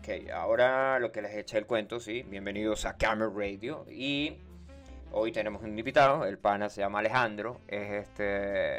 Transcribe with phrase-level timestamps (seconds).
[0.00, 4.38] Ok, ahora lo que les eché el cuento, sí, bienvenidos a Camera Radio y
[5.12, 8.78] hoy tenemos un invitado, el pana se llama Alejandro, es este,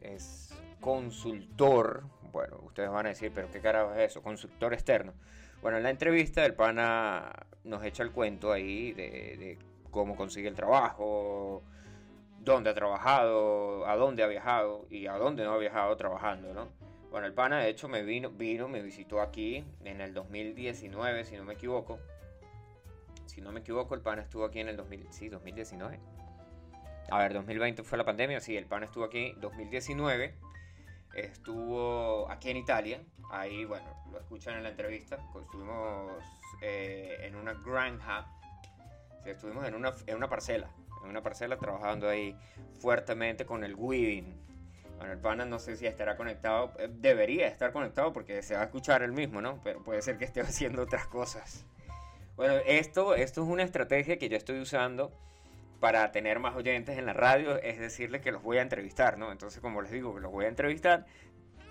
[0.00, 5.14] es consultor, bueno, ustedes van a decir, pero qué carajo es eso, consultor externo.
[5.62, 7.32] Bueno, en la entrevista el pana
[7.64, 9.58] nos echa el cuento ahí de,
[9.90, 11.64] cómo consigue el trabajo,
[12.38, 16.79] dónde ha trabajado, a dónde ha viajado y a dónde no ha viajado trabajando, ¿no?
[17.10, 21.36] Bueno, el pana de hecho me vino, vino, me visitó aquí en el 2019, si
[21.36, 21.98] no me equivoco.
[23.26, 25.98] Si no me equivoco, el pana estuvo aquí en el 2000, sí, 2019.
[27.10, 30.34] A ver, 2020 fue la pandemia, sí, el pana estuvo aquí 2019.
[31.14, 33.02] Estuvo aquí en Italia,
[33.32, 35.18] ahí, bueno, lo escuchan en la entrevista.
[35.42, 36.22] Estuvimos
[36.62, 38.28] eh, en una granja,
[39.24, 40.70] estuvimos en una, en una parcela,
[41.02, 42.36] en una parcela trabajando ahí
[42.78, 44.49] fuertemente con el weaving.
[45.00, 48.60] Bueno, el pana no sé si estará conectado, eh, debería estar conectado porque se va
[48.60, 49.58] a escuchar el mismo, ¿no?
[49.64, 51.64] Pero puede ser que esté haciendo otras cosas.
[52.36, 55.10] Bueno, esto, esto es una estrategia que yo estoy usando
[55.80, 59.32] para tener más oyentes en la radio, es decirles que los voy a entrevistar, ¿no?
[59.32, 61.06] Entonces, como les digo, que los voy a entrevistar,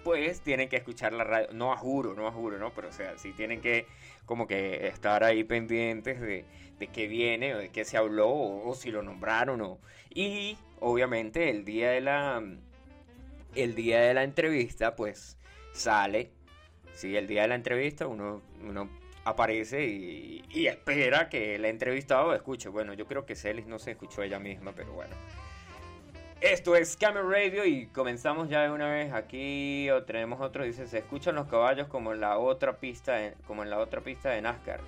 [0.03, 2.73] pues tienen que escuchar la radio, no a juro, no a juro, ¿no?
[2.73, 3.85] Pero o sea, sí tienen que
[4.25, 6.45] como que estar ahí pendientes de,
[6.79, 9.79] de qué viene o de qué se habló o, si lo nombraron o...
[10.09, 12.41] Y obviamente el día de la...
[13.55, 15.37] El día de la entrevista, pues
[15.73, 16.31] sale,
[16.93, 18.89] sí, el día de la entrevista uno, uno
[19.29, 22.69] aparece y, espera que el entrevistado escuche.
[22.69, 25.15] Bueno, yo creo que Celis no se escuchó ella misma, pero bueno.
[26.41, 30.87] Esto es Camera Radio y comenzamos ya de una vez aquí o tenemos otro dice
[30.87, 34.41] se escuchan los caballos como en la otra pista como en la otra pista de
[34.41, 34.79] NASCAR.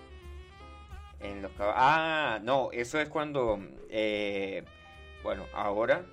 [1.20, 3.60] En los ah no eso es cuando
[3.90, 4.64] eh,
[5.24, 6.06] bueno ahora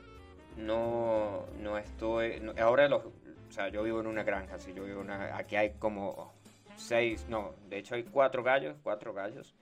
[0.58, 5.00] no no estoy ahora los o sea yo vivo en una granja si yo vivo
[5.00, 6.32] en una aquí hay como
[6.78, 9.54] seis, no, de hecho hay cuatro gallos, cuatro gallos.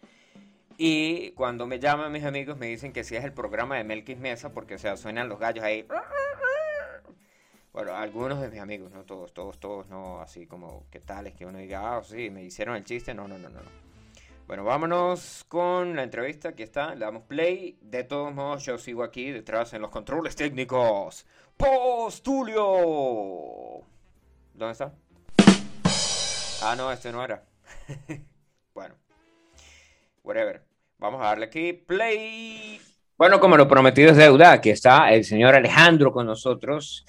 [0.78, 4.18] Y cuando me llaman mis amigos me dicen que si es el programa de Melquis
[4.18, 5.86] Mesa porque o sea, suenan los gallos ahí.
[7.72, 11.44] Bueno, algunos de mis amigos, no todos, todos, todos, no así como que tales que
[11.44, 13.60] uno diga, ah, sí, me hicieron el chiste, no, no, no, no.
[14.46, 17.76] Bueno, vámonos con la entrevista, aquí está, le damos play.
[17.80, 21.26] De todos modos, yo sigo aquí detrás en los controles técnicos.
[21.56, 22.62] Postulio.
[24.54, 24.92] ¿Dónde está?
[26.62, 27.42] Ah, no, este no era.
[28.72, 28.94] bueno,
[30.22, 30.62] whatever.
[30.98, 32.80] Vamos a darle aquí play.
[33.18, 37.04] Bueno, como lo prometido es deuda, aquí está el señor Alejandro con nosotros.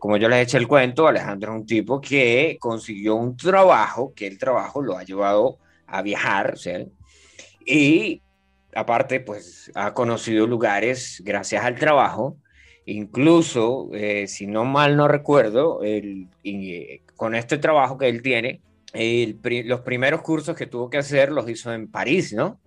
[0.00, 4.26] Como yo les eché el cuento, Alejandro es un tipo que consiguió un trabajo, que
[4.26, 6.70] el trabajo lo ha llevado a viajar, ¿sí?
[7.66, 8.22] y
[8.74, 12.36] aparte, pues ha conocido lugares gracias al trabajo.
[12.86, 18.62] Incluso, eh, si no mal no recuerdo, el, eh, con este trabajo que él tiene,
[18.92, 22.60] los primeros cursos que tuvo que hacer los hizo en París, ¿no?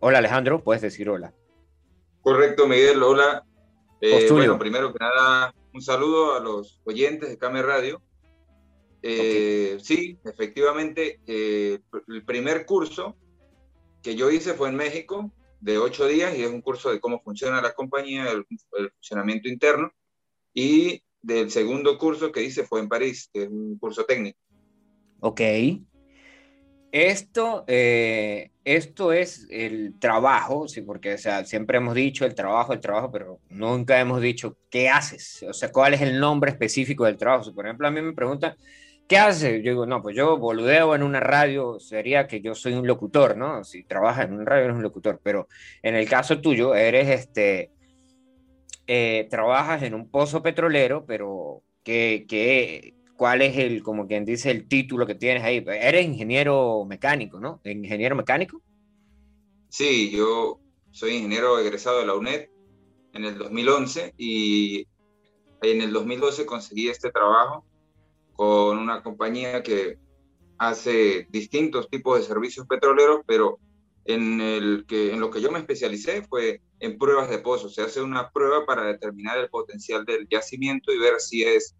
[0.00, 1.32] Hola Alejandro, puedes decir hola.
[2.20, 3.44] Correcto, Miguel, hola.
[4.00, 8.02] Eh, bueno, primero que nada, un saludo a los oyentes de Came Radio.
[9.08, 11.78] Eh, sí, efectivamente, eh,
[12.08, 13.16] el primer curso
[14.02, 15.30] que yo hice fue en México,
[15.60, 18.44] de ocho días, y es un curso de cómo funciona la compañía, el,
[18.78, 19.92] el funcionamiento interno.
[20.52, 24.38] Y del segundo curso que hice fue en París, que es un curso técnico.
[25.20, 25.40] Ok.
[26.90, 32.72] Esto, eh, esto es el trabajo, sí, porque o sea, siempre hemos dicho el trabajo,
[32.72, 37.04] el trabajo, pero nunca hemos dicho qué haces, o sea, cuál es el nombre específico
[37.04, 37.52] del trabajo.
[37.54, 38.56] por ejemplo, a mí me preguntan,
[39.08, 39.62] ¿qué haces?
[39.62, 43.36] Yo digo, no, pues yo boludeo en una radio, sería que yo soy un locutor,
[43.36, 43.64] ¿no?
[43.64, 45.48] Si trabajas en una radio eres un locutor, pero
[45.82, 47.70] en el caso tuyo eres este,
[48.86, 54.50] eh, trabajas en un pozo petrolero, pero que, que cuál es el, como quien dice,
[54.50, 55.64] el título que tienes ahí.
[55.66, 57.60] Eres ingeniero mecánico, ¿no?
[57.64, 58.62] ¿Ingeniero mecánico?
[59.68, 62.48] Sí, yo soy ingeniero egresado de la UNED
[63.12, 64.86] en el 2011 y
[65.62, 67.65] en el 2012 conseguí este trabajo
[68.36, 69.98] con una compañía que
[70.58, 73.58] hace distintos tipos de servicios petroleros, pero
[74.04, 77.74] en, el que, en lo que yo me especialicé fue en pruebas de pozos.
[77.74, 81.76] Se hace una prueba para determinar el potencial del yacimiento y ver si es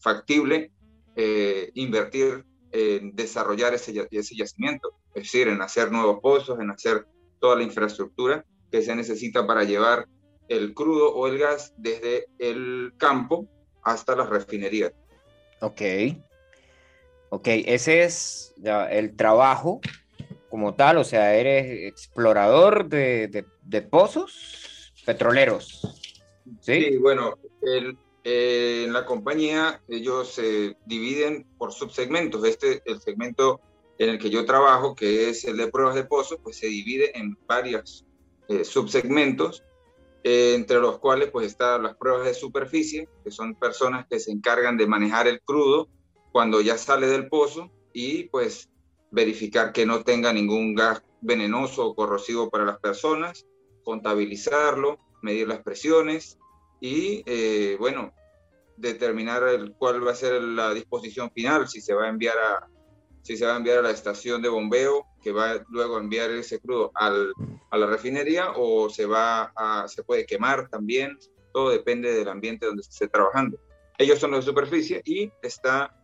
[0.00, 0.72] factible
[1.16, 7.06] eh, invertir en desarrollar ese, ese yacimiento, es decir, en hacer nuevos pozos, en hacer
[7.40, 10.08] toda la infraestructura que se necesita para llevar
[10.48, 13.48] el crudo o el gas desde el campo
[13.82, 14.92] hasta las refinerías.
[15.60, 15.82] Ok.
[17.30, 18.54] Ok, ese es
[18.90, 19.80] el trabajo
[20.48, 23.44] como tal, o sea, eres explorador de,
[23.90, 25.80] pozos petroleros.
[26.60, 26.96] ¿sí?
[26.98, 32.44] bueno, el, en la compañía ellos se dividen por subsegmentos.
[32.44, 33.60] Este, el segmento
[33.98, 37.16] en el que yo trabajo, que es el de pruebas de pozo, pues se divide
[37.18, 38.04] en varios
[38.48, 39.62] eh, subsegmentos,
[40.24, 44.32] eh, entre los cuales pues están las pruebas de superficie, que son personas que se
[44.32, 45.88] encargan de manejar el crudo
[46.32, 48.70] cuando ya sale del pozo y pues
[49.10, 53.46] verificar que no tenga ningún gas venenoso o corrosivo para las personas,
[53.84, 56.38] contabilizarlo, medir las presiones
[56.80, 58.12] y, eh, bueno,
[58.76, 62.68] determinar el, cuál va a ser la disposición final, si se va a enviar a,
[63.24, 66.30] si se va a enviar a la estación de bombeo, que va luego a enviar
[66.30, 67.32] ese crudo al,
[67.70, 69.50] a la refinería, o se, va
[69.88, 71.18] se puede quemar también,
[71.54, 73.58] todo depende del ambiente donde se esté trabajando.
[73.96, 75.98] Ellos son los de superficie y está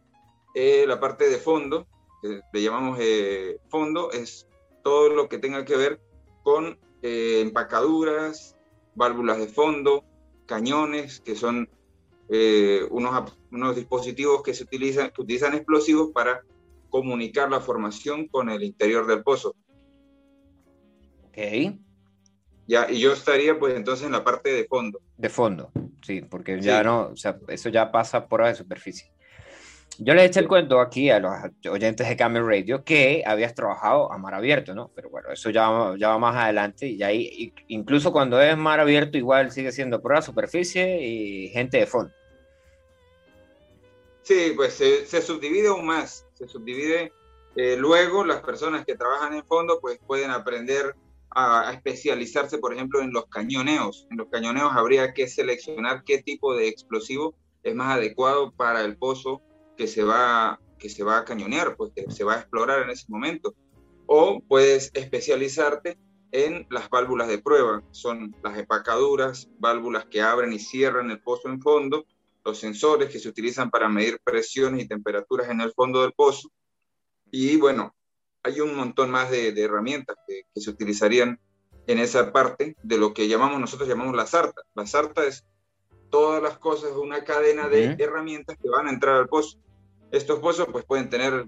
[0.54, 1.86] eh, la parte de fondo,
[2.22, 4.48] que le llamamos eh, fondo, es
[4.82, 6.00] todo lo que tenga que ver
[6.42, 8.56] con eh, empacaduras,
[8.94, 10.04] válvulas de fondo,
[10.46, 11.68] cañones, que son
[12.90, 16.44] unos, unos dispositivos que se utilizan, que utilizan explosivos para
[16.90, 19.54] comunicar la formación con el interior del pozo.
[21.28, 21.38] Ok.
[22.66, 25.00] Ya, y yo estaría pues entonces en la parte de fondo.
[25.16, 25.72] De fondo,
[26.02, 29.10] sí, porque ya no, o sea, eso ya pasa por de superficie.
[29.98, 31.32] Yo le eché el cuento aquí a los
[31.68, 34.90] oyentes de Camel Radio que habías trabajado a mar abierto, ¿no?
[34.94, 39.18] Pero bueno, eso ya, ya va más adelante y ahí, incluso cuando es mar abierto,
[39.18, 42.12] igual sigue siendo prueba superficie y gente de fondo.
[44.22, 47.12] Sí, pues se, subdivide aún más, se subdivide.
[47.56, 50.94] Eh, luego las personas que trabajan en fondo pues pueden aprender
[51.30, 54.06] a, especializarse, por ejemplo, en los cañoneos.
[54.10, 58.96] En los cañoneos habría que seleccionar qué tipo de explosivo es más adecuado para el
[58.96, 59.42] pozo
[59.76, 63.06] que se va, que se va a cañonear, pues se va a explorar en ese
[63.08, 63.54] momento.
[64.06, 65.98] O puedes especializarte
[66.32, 71.48] en las válvulas de prueba, son las empacaduras, válvulas que abren y cierran el pozo
[71.48, 72.06] en fondo,
[72.44, 76.50] los sensores que se utilizan para medir presiones y temperaturas en el fondo del pozo.
[77.30, 77.94] Y bueno,
[78.42, 81.38] hay un montón más de, herramientas que, se utilizarían
[81.86, 84.62] en esa parte de lo que llamamos nosotros llamamos la sarta.
[84.74, 85.44] La sarta es
[86.10, 89.58] todas las cosas, una cadena de herramientas que van a entrar al pozo.
[90.10, 91.46] Estos pozos pues pueden tener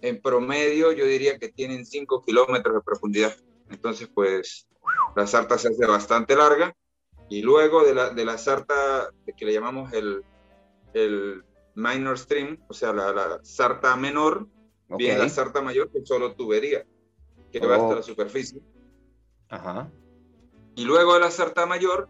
[0.00, 3.36] en promedio, yo diría que tienen 5 kilómetros de profundidad.
[3.70, 4.68] Entonces pues
[5.16, 6.74] la sarta se hace bastante larga
[7.28, 10.22] y luego de la, de la sarta que le llamamos el,
[10.92, 11.44] el
[11.74, 14.48] minor stream, o sea, la, la sarta menor,
[14.88, 16.86] viene la sarta mayor que solo tubería,
[17.50, 18.02] que va hasta la oh.
[18.02, 18.60] superficie.
[19.48, 19.90] Ajá.
[20.76, 22.08] Y luego de la sarta mayor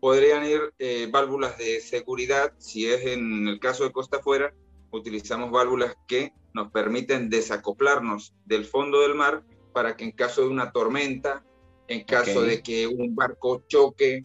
[0.00, 4.54] podrían ir eh, válvulas de seguridad, si es en el caso de costa afuera,
[4.90, 10.48] utilizamos válvulas que nos permiten desacoplarnos del fondo del mar para que en caso de
[10.48, 11.44] una tormenta,
[11.88, 14.24] en caso de que un barco choque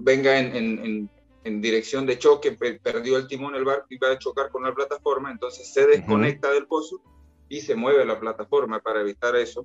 [0.00, 1.10] venga en,
[1.44, 2.52] dirección de choque,
[2.82, 6.50] perdió el timón el barco y va a chocar con la plataforma, entonces se desconecta
[6.50, 7.00] del pozo
[7.48, 9.64] y se mueve la plataforma para evitar eso.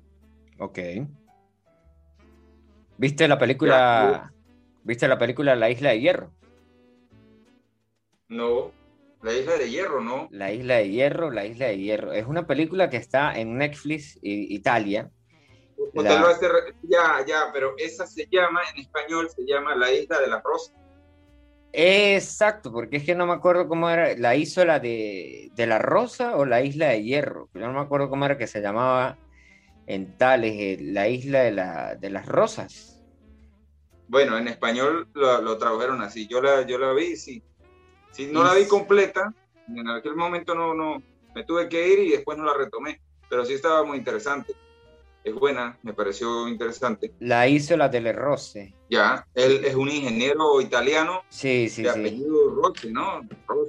[0.58, 0.78] Ok.
[2.98, 4.32] ¿Viste la película?
[4.84, 6.32] ¿Viste la película La Isla de Hierro?
[8.28, 8.72] No,
[9.22, 10.28] La Isla de Hierro, ¿no?
[10.30, 12.12] La Isla de Hierro, La Isla de Hierro.
[12.12, 15.10] Es una película que está en Netflix Italia
[16.82, 20.72] ya, ya, pero esa se llama, en español se llama La Isla de la Rosa.
[21.72, 26.36] Exacto, porque es que no me acuerdo cómo era, la isla de, de la Rosa
[26.36, 29.16] o la Isla de Hierro, yo no me acuerdo cómo era que se llamaba
[29.86, 33.02] en Tales, eh, la Isla de, la, de las Rosas.
[34.08, 37.42] Bueno, en español lo, lo tradujeron así, yo la, yo la vi, sí.
[38.10, 39.32] Sí, no la vi completa,
[39.68, 41.02] en aquel momento no, no,
[41.34, 44.54] me tuve que ir y después no la retomé, pero sí estaba muy interesante
[45.24, 47.12] es buena, me pareció interesante.
[47.20, 48.74] La hizo la Rose.
[48.90, 51.22] Ya, él es un ingeniero italiano.
[51.28, 53.20] Sí, sí, de apellido Rossi, ¿no?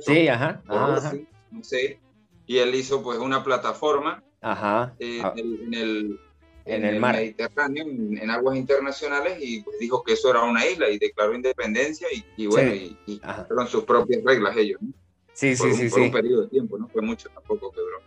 [0.01, 0.61] sí, ajá.
[0.65, 1.99] no sé.
[2.45, 4.95] Y él hizo pues una plataforma ajá.
[4.99, 5.33] Eh, ah.
[5.35, 6.19] en, el,
[6.65, 7.15] en, el, mar.
[7.15, 12.07] Mediterráneo, en, aguas internacionales, y pues, dijo que eso era una isla y declaró independencia
[12.35, 14.81] y, bueno, y, y fueron sus propias reglas ellos.
[14.81, 14.93] ¿no?
[15.33, 15.89] Sí, sí, sí.
[15.89, 17.99] Por un periodo de tiempo, no fue mucho tampoco que duró.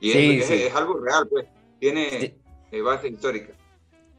[0.00, 1.46] Y es, es, algo real, pues.
[1.78, 2.36] Tiene,
[2.80, 3.52] base histórica.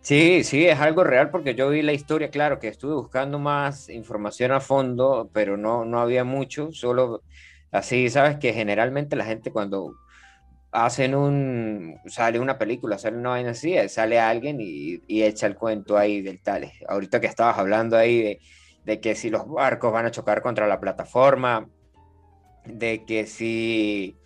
[0.02, 3.88] Sí, sí, es algo real porque yo vi la historia, claro, que estuve buscando más
[3.88, 7.24] información a fondo, pero no, no había mucho, solo
[7.72, 9.96] así, sabes que generalmente la gente cuando
[10.74, 15.56] hacen un, sale una película, sale una vaina así, sale alguien y, y echa el
[15.56, 16.70] cuento ahí del tal.
[16.90, 18.40] Ahorita que estabas hablando ahí
[18.84, 21.70] de que si los barcos van a chocar contra la plataforma,
[22.66, 24.18] de que si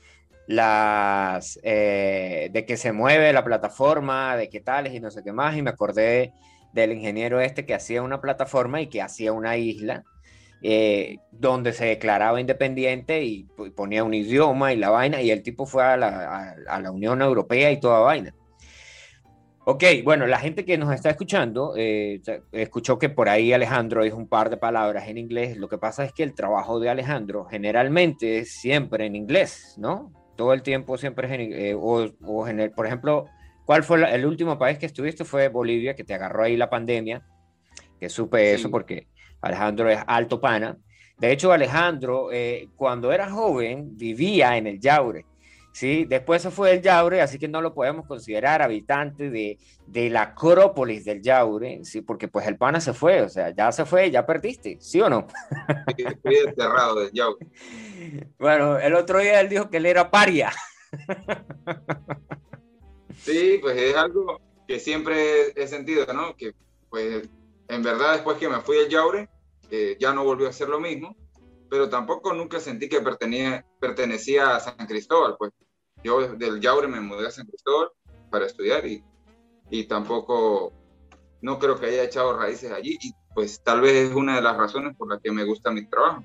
[0.48, 5.34] las eh, de que se mueve la plataforma, de qué tales y no sé qué
[5.34, 6.34] más, y me acordé
[6.74, 10.04] del ingeniero este que hacía una plataforma y que hacía una isla
[10.64, 13.44] eh, donde se declaraba independiente y
[13.76, 17.22] ponía un idioma y la vaina, y el tipo fue a la, a, la Unión
[17.22, 18.34] Europea y toda vaina.
[19.66, 22.22] Ok, bueno, la gente que nos está escuchando eh,
[22.54, 25.58] escuchó que por ahí Alejandro dijo un par de palabras en inglés.
[25.58, 30.14] Lo que pasa es que el trabajo de Alejandro generalmente es siempre en inglés, ¿no?
[30.38, 31.28] Todo el tiempo siempre.
[31.70, 33.26] Eh, o, o por ejemplo,
[33.66, 35.26] ¿cuál fue el último país que estuviste?
[35.26, 37.26] Fue Bolivia, que te agarró ahí la pandemia,
[38.00, 39.08] que supe eso porque
[39.42, 40.78] Alejandro es alto pana.
[41.18, 45.26] De hecho, Alejandro, eh, cuando era joven, vivía en el Yaure.
[45.78, 46.06] ¿Sí?
[46.06, 50.24] Después se fue del Yaure, así que no lo podemos considerar habitante de, de, la
[50.24, 52.02] Acrópolis del Yaure, ¿sí?
[52.02, 55.08] Porque pues el pana se fue, o sea, ya se fue, ya perdiste, ¿sí o
[55.08, 55.28] no?
[55.96, 57.48] Estoy enterrado del Yaure.
[58.40, 60.52] Bueno, el otro día él dijo que él era paria.
[63.18, 66.36] Sí, pues es algo que siempre he sentido, ¿no?
[66.36, 66.54] Que
[66.90, 67.28] pues
[67.68, 69.30] en verdad después que me fui al Yaure,
[69.70, 71.18] eh, ya no volvió a ser lo mismo,
[71.70, 75.52] pero tampoco nunca sentí que pertenecía, pertenecía a San Cristóbal, pues
[76.04, 77.90] yo del Yaure me mudé a San Cristóbal
[78.30, 79.04] para estudiar y,
[79.70, 80.74] y tampoco,
[81.42, 84.58] no creo que haya echado raíces allí y pues tal vez es una de las
[84.58, 86.24] razones por las que me gusta mi trabajo.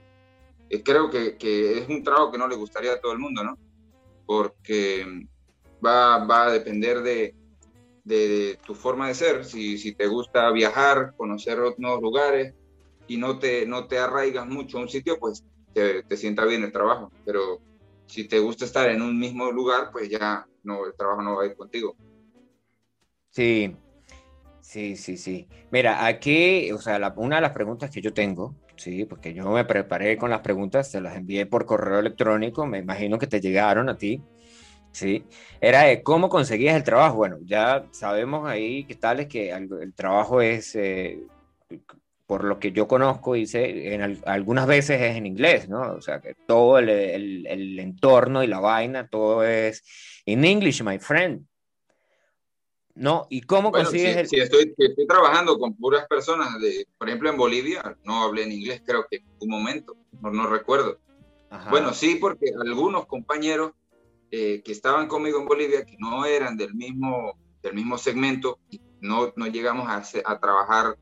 [0.70, 3.44] Y creo que, que es un trabajo que no le gustaría a todo el mundo,
[3.44, 3.58] ¿no?
[4.24, 5.26] Porque
[5.84, 7.34] va, va a depender de,
[8.04, 12.54] de, tu forma de ser, si, si, te gusta viajar, conocer nuevos lugares
[13.06, 16.64] y no te, no te arraigas mucho a un sitio, pues te, te sienta bien
[16.64, 17.12] el trabajo.
[17.26, 17.60] Pero
[18.12, 21.44] si te gusta estar en un mismo lugar, pues ya no, el trabajo no va
[21.44, 21.96] a ir contigo.
[23.30, 23.74] Sí,
[24.60, 25.48] sí, sí, sí.
[25.70, 29.64] Mira, aquí, o sea, una de las preguntas que yo tengo, sí, porque yo me
[29.64, 33.88] preparé con las preguntas, te las envié por correo electrónico, me imagino que te llegaron
[33.88, 34.22] a ti.
[34.92, 35.24] Sí,
[35.58, 37.16] era de cómo conseguías el trabajo.
[37.16, 41.18] Bueno, ya sabemos ahí que tal es que el, trabajo es, eh,
[42.32, 45.92] por lo que yo conozco, dice, en algunas veces es en inglés, ¿no?
[45.92, 49.84] O sea, que todo el, el, entorno y la vaina, todo es
[50.24, 51.46] en English, my friend.
[52.94, 53.26] ¿No?
[53.28, 54.28] ¿Y cómo consigues el...
[54.28, 58.52] Si estoy, estoy trabajando con puras personas, de, por ejemplo, en Bolivia, no hablé en
[58.52, 61.00] inglés, creo que un momento, no, no recuerdo.
[61.68, 63.72] Bueno, sí, porque algunos compañeros
[64.30, 68.58] eh, que estaban conmigo en Bolivia, que no eran del mismo, del mismo segmento,
[69.02, 70.96] no, no llegamos a, a trabajar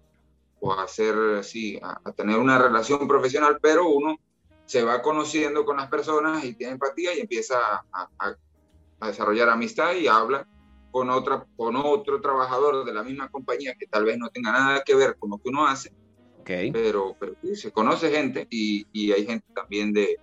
[0.61, 4.19] o a hacer, sí, a, tener una relación profesional, pero uno
[4.67, 7.57] se va conociendo con las personas y tiene empatía y empieza
[7.93, 10.47] a, a, desarrollar amistad y habla
[10.90, 14.83] con, otra, con otro trabajador de la misma compañía que tal vez no tenga nada
[14.85, 15.93] que ver con lo que uno hace,
[16.40, 16.71] okay.
[16.71, 20.19] pero, pero sí, se conoce gente y, y hay gente también de,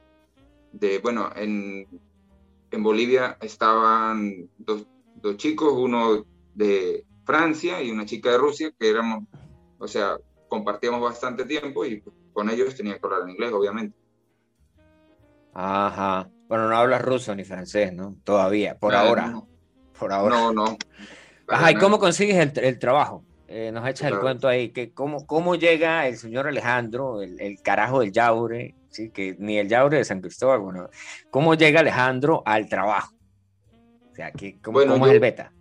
[0.71, 1.87] de, bueno, en,
[2.71, 8.89] en Bolivia estaban dos, dos, chicos, uno de Francia y una chica de Rusia, que
[8.89, 9.23] éramos,
[9.79, 10.17] o sea,
[10.47, 13.97] compartíamos bastante tiempo y con ellos tenía que hablar en inglés, obviamente.
[15.53, 16.29] Ajá.
[16.47, 18.15] Bueno, no hablas ruso ni francés, ¿no?
[18.23, 19.27] Todavía, por ahora.
[19.27, 19.47] No.
[19.97, 20.35] Por ahora.
[20.35, 20.77] No, no.
[21.47, 23.23] Ajá, ¿y cómo consigues el, el trabajo?
[23.47, 27.61] Eh, nos echas el cuento ahí, que cómo, cómo llega el señor Alejandro, el, el
[27.61, 29.09] carajo del Yaure, ¿sí?
[29.09, 30.89] que ni el Yaure de San Cristóbal, bueno,
[31.29, 33.15] ¿cómo llega Alejandro al trabajo?
[34.11, 35.53] O sea, que, ¿cómo, ¿cómo es el beta?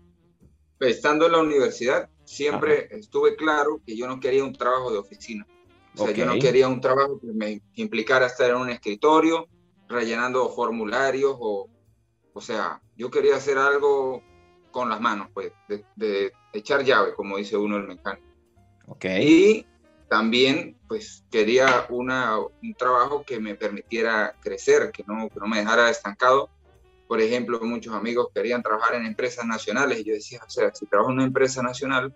[0.80, 5.46] Estando en la universidad, siempre estuve claro que yo no quería un trabajo de oficina.
[5.96, 9.48] O sea, yo no quería un trabajo que me implicara estar en un escritorio,
[9.88, 11.70] rellenando formularios, o,
[12.34, 14.22] o sea, yo quería hacer algo
[14.70, 15.52] con las manos, pues,
[15.96, 18.26] de, echar llave, como dice uno el mecánico.
[18.88, 19.26] Okay.
[19.26, 19.66] Y
[20.08, 25.58] también, pues, quería una, un trabajo que me permitiera crecer, que no, que no me
[25.58, 26.50] dejara estancado.
[27.08, 30.86] Por ejemplo, muchos amigos querían trabajar en empresas nacionales y yo decía, o sea, si
[30.86, 32.14] trabajo en una empresa nacional,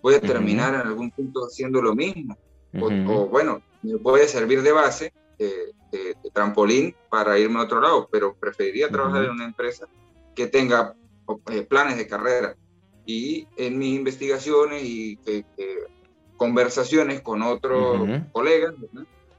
[0.00, 2.36] voy a terminar en algún punto haciendo lo mismo.
[2.80, 5.74] o, bueno, me puede servir de base, de,
[6.32, 9.88] trampolín para irme a otro lado, pero preferiría trabajar en una empresa
[10.36, 10.94] que tenga
[11.50, 12.56] eh, planes de carrera.
[13.04, 15.18] Y en mis investigaciones y
[16.36, 18.74] conversaciones con otros colegas,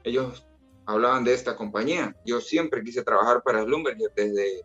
[0.04, 0.46] ellos
[0.84, 2.14] hablaban de esta compañía.
[2.26, 4.62] Yo siempre quise trabajar para Slumber desde,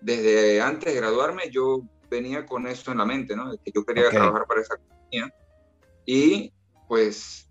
[0.00, 3.52] desde antes de graduarme yo venía con eso en la mente, ¿no?
[3.64, 5.32] que yo quería trabajar para esa compañía.
[6.06, 6.52] Y
[6.88, 7.50] pues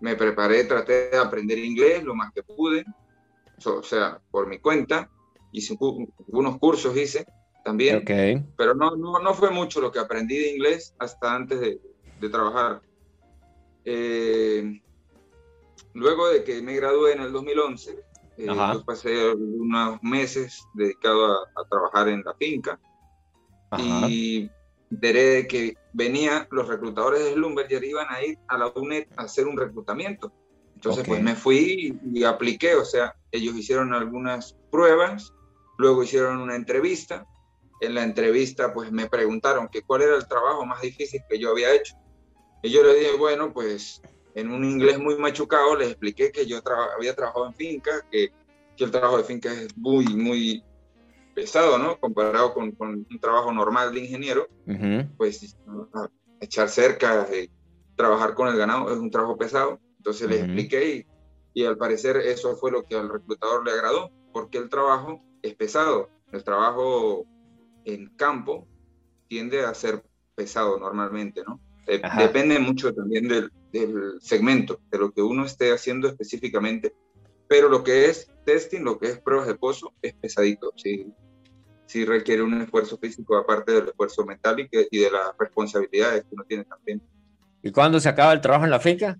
[0.00, 2.84] me preparé, traté de aprender inglés lo más que pude,
[3.64, 5.10] o sea, por mi cuenta,
[5.52, 5.76] hice
[6.28, 7.26] unos cursos, hice,
[7.64, 8.04] también.
[8.56, 11.80] Pero no, no, no, fue mucho lo que aprendí de inglés hasta antes de,
[12.20, 12.80] de trabajar.
[13.84, 14.80] Eh,
[15.94, 17.98] luego de que me gradué en el 2011,
[18.40, 22.78] eh, yo pasé unos meses dedicado a, trabajar en la finca
[24.08, 24.50] y
[24.90, 29.22] veré de que venía, los reclutadores de Slumberger iban a ir a la UNED a
[29.22, 30.32] hacer un reclutamiento.
[30.74, 35.32] Entonces, pues me fui y, apliqué, o sea, ellos hicieron algunas pruebas,
[35.78, 37.26] luego hicieron una entrevista.
[37.82, 41.50] En la entrevista, pues me preguntaron que cuál era el trabajo más difícil que yo
[41.50, 41.94] había hecho.
[42.62, 44.02] Y yo les dije, bueno, pues
[44.34, 46.60] en un inglés muy machucado les expliqué que yo
[46.96, 48.30] había trabajado en finca, que,
[48.76, 50.62] que, el trabajo de finca es muy, muy
[51.34, 51.98] pesado, ¿no?
[51.98, 54.48] Comparado con, con un trabajo normal de ingeniero,
[55.16, 55.56] pues
[56.40, 57.50] echar cerca, eh,
[57.96, 59.80] trabajar con el ganado es un trabajo pesado.
[59.98, 61.06] Entonces les expliqué y,
[61.52, 65.54] y, al parecer eso fue lo que al reclutador le agradó, porque el trabajo es
[65.54, 66.08] pesado.
[66.32, 67.26] El trabajo
[67.84, 68.66] en campo
[69.28, 70.02] tiende a ser
[70.34, 71.60] pesado normalmente, ¿no?
[71.86, 76.94] Depende mucho también del, del, segmento, de lo que uno esté haciendo específicamente.
[77.48, 80.72] Pero lo que es testing, lo que es pruebas de pozo, es pesadito.
[80.76, 81.12] Sí,
[81.86, 86.22] sí requiere un esfuerzo físico aparte del esfuerzo mental y, que, y de las responsabilidades
[86.22, 87.02] que uno tiene también.
[87.62, 89.18] ¿Y cuándo se acaba el trabajo en la finca?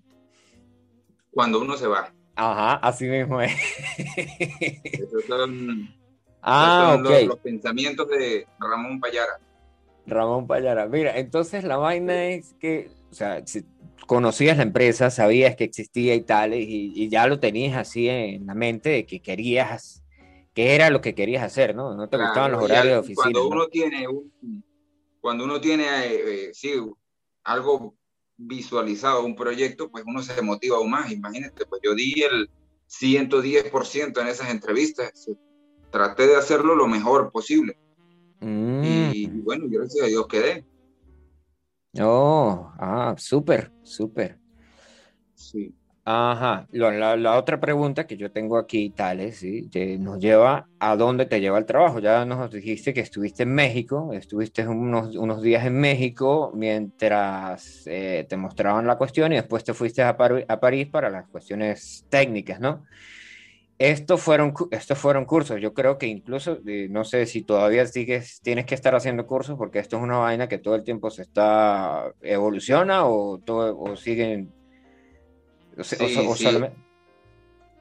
[1.33, 2.13] Cuando uno se va.
[2.37, 3.53] Ajá, así mismo es.
[4.83, 5.93] Esos son,
[6.43, 9.39] ah, los, los, pensamientos de Ramón Payara.
[10.07, 10.87] Ramón Payara.
[10.87, 13.65] Mira, entonces la vaina es que, o sea, si
[14.07, 18.47] conocías la empresa, sabías que existía y tal, y, y ya lo tenías así en
[18.47, 20.01] la mente de que querías
[20.55, 21.95] qué era lo que querías hacer, ¿no?
[21.95, 23.23] No te gustaban los horarios de oficina.
[23.23, 24.07] Cuando uno tiene,
[25.21, 26.73] cuando uno tiene, eh, sí,
[27.45, 27.95] algo
[28.37, 31.11] visualizado, un proyecto, pues uno se motiva aún más.
[31.13, 32.51] Imagínate, pues yo di el
[32.89, 35.31] 110% en esas entrevistas.
[35.91, 37.79] Traté de hacerlo lo mejor posible.
[38.41, 38.47] Y,
[39.29, 39.45] mm.
[39.45, 40.65] bueno, gracias a Dios quedé.
[42.01, 44.39] Oh, ah, súper, súper.
[45.35, 45.75] Sí.
[46.13, 49.69] Ajá, la, la, otra pregunta que yo tengo aquí, Tales, ¿sí?
[50.01, 52.01] nos lleva a dónde te lleva el trabajo.
[52.01, 58.27] Ya nos dijiste que estuviste en México, estuviste unos, unos días en México mientras eh,
[58.29, 62.61] te mostraban la cuestión y después te fuiste a, a, París para las cuestiones técnicas,
[62.61, 62.85] ¿no?
[63.81, 65.59] Estos fueron, estos fueron cursos.
[65.59, 69.57] Yo creo que incluso, eh, no sé si todavía sigues, tienes que estar haciendo cursos
[69.57, 73.97] porque esto es una vaina que todo el tiempo se está, evoluciona o, todo, o
[73.97, 74.53] siguen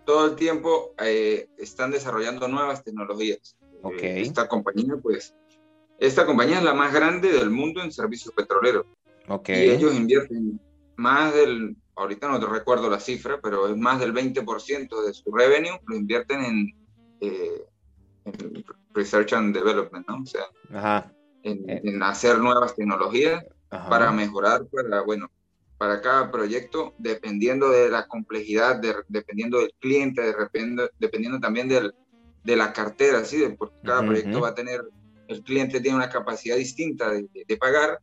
[0.06, 3.58] todo el tiempo eh, están desarrollando nuevas tecnologías.
[4.02, 5.36] Eh, esta compañía, pues,
[6.00, 8.86] esta compañía es la más grande del mundo en servicios petroleros.
[9.28, 9.68] Okay.
[9.68, 10.62] Y ellos invierten
[10.96, 15.32] más del, ahorita no te recuerdo la cifra, pero es más del 20% de su
[15.32, 16.76] revenue lo invierten en,
[17.22, 17.66] eh,
[18.94, 20.22] research and development, ¿no?
[20.22, 21.12] O sea,
[21.44, 25.30] En, hacer nuevas tecnologías para mejorar, para, bueno,
[25.78, 31.94] para cada proyecto, dependiendo de la complejidad, dependiendo del cliente, de, dependiendo también del,
[32.44, 33.44] de la cartera, ¿sí?
[33.58, 34.82] porque cada proyecto va a tener,
[35.28, 38.00] el cliente tiene una capacidad distinta de, pagar.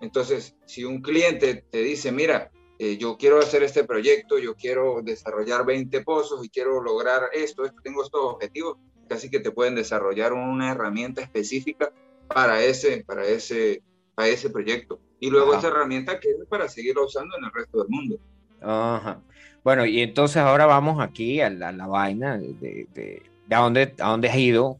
[0.00, 2.50] Entonces, si un cliente te dice, mira,
[2.84, 7.64] eh, yo quiero hacer este proyecto, yo quiero desarrollar 20 pozos y quiero lograr esto,
[7.64, 8.76] esto tengo estos objetivos,
[9.08, 11.90] casi que te pueden desarrollar una herramienta específica
[12.28, 13.82] para ese, para ese,
[14.14, 17.78] para ese proyecto y luego esa herramienta que es para seguirla usando en el resto
[17.78, 18.18] del mundo.
[18.60, 19.18] Ajá.
[19.62, 23.94] Bueno, y entonces ahora vamos aquí a la, la vaina de, de, de, a, dónde,
[23.98, 24.78] a dónde has ido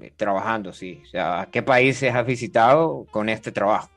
[0.00, 1.02] eh, trabajando, sí.
[1.04, 3.90] O sea, ¿a qué países has visitado con este trabajo?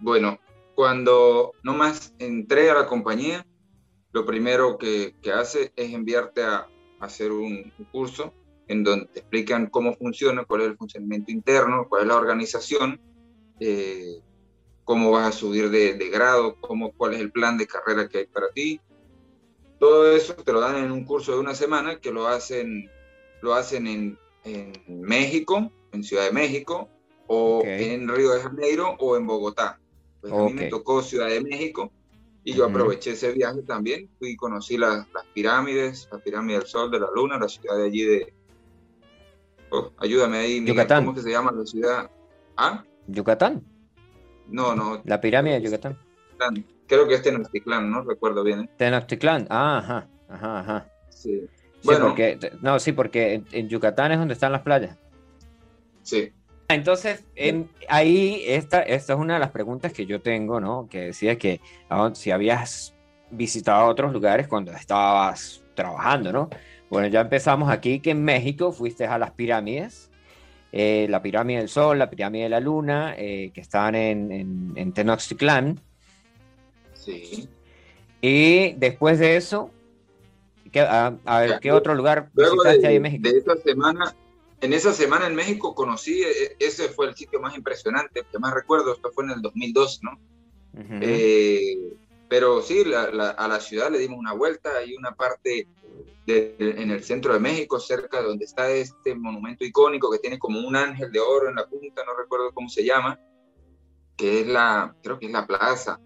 [0.00, 0.38] Bueno,
[0.74, 3.46] cuando nomás entré a la compañía,
[4.12, 6.68] lo primero que, que hace es enviarte a,
[7.04, 8.32] hacer un, curso
[8.66, 13.00] en donde te explican cómo funciona, cuál es el funcionamiento interno, cuál es la organización,
[13.60, 14.20] eh,
[14.84, 18.26] cómo vas a subir de, grado, cómo, cuál es el plan de carrera que hay
[18.26, 18.80] para ti.
[19.78, 22.90] Todo eso te lo dan en un curso de una semana que lo hacen,
[23.42, 26.88] lo hacen en, en México, en Ciudad de México,
[27.26, 29.78] o en Río de Janeiro o en Bogotá.
[30.30, 31.92] Pues a mí me tocó Ciudad de México
[32.44, 34.08] y yo aproveché ese viaje también.
[34.18, 37.76] Fui y conocí las, las pirámides, la pirámide del Sol, de la Luna, la ciudad
[37.76, 38.32] de allí de...
[39.68, 41.04] Oh, ayúdame ahí, Yucatán.
[41.04, 42.10] ¿cómo que se llama la ciudad?
[42.56, 42.82] ¿Ah?
[43.06, 43.62] Yucatán.
[44.48, 45.02] No, no.
[45.04, 45.98] La pirámide de Yucatán.
[46.86, 48.60] Creo que es Tenochtitlán, no recuerdo bien.
[48.60, 48.70] ¿eh?
[48.78, 50.90] Tenochtitlán, ah, ajá, ajá, ajá.
[51.10, 51.46] Sí.
[51.82, 54.96] bueno, porque, no, sí, porque en, Yucatán es donde están las playas.
[56.02, 56.32] Sí.
[56.68, 60.88] Entonces, en, ahí, esta, esta es una de las preguntas que yo tengo, ¿no?
[60.88, 61.60] Que decía que
[62.14, 62.94] si habías
[63.30, 66.48] visitado otros lugares cuando estabas trabajando, ¿no?
[66.88, 70.10] Bueno, ya empezamos aquí que en México fuiste a las pirámides,
[70.72, 74.92] eh, la pirámide del Sol, la pirámide de la Luna, eh, que estaban en, en,
[74.92, 75.80] Tenochtitlán.
[76.94, 77.48] Sí.
[78.20, 79.70] Y después de eso,
[80.80, 83.28] a, ver, ¿qué otro lugar visitaste ahí en México?
[83.28, 84.14] De esa semana,
[84.64, 88.54] en esa semana en México conocí, e, ese fue el sitio más impresionante, que más
[88.54, 90.18] recuerdo, esto fue en el 2002, ¿no?
[91.00, 91.94] Eh,
[92.28, 95.68] pero sí, a la ciudad le dimos una vuelta, hay una parte
[96.26, 100.66] en el centro de México, cerca de donde está este monumento icónico que tiene como
[100.66, 103.20] un ángel de oro en la punta, no recuerdo cómo se llama,
[104.16, 106.00] que es la, creo que es la plaza,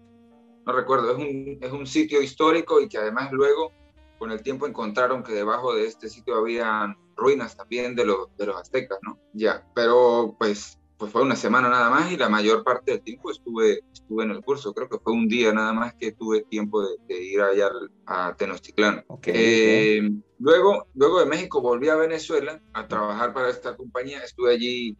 [0.65, 3.71] no recuerdo, es un, es un sitio histórico y que además luego
[4.19, 8.45] con el tiempo encontraron que debajo de este sitio había ruinas también de los, de
[8.45, 9.19] los aztecas, ¿no?
[9.33, 13.31] Ya, pero pues pues fue una semana nada más y la mayor parte del tiempo
[13.31, 14.73] estuve, estuve en el curso.
[14.73, 17.69] Creo que fue un día nada más que tuve tiempo de, ir allá
[18.05, 19.05] a Tenochtitlán.
[19.23, 24.21] Eh, luego, luego de México volví a Venezuela a trabajar para esta compañía.
[24.21, 24.97] Estuve allí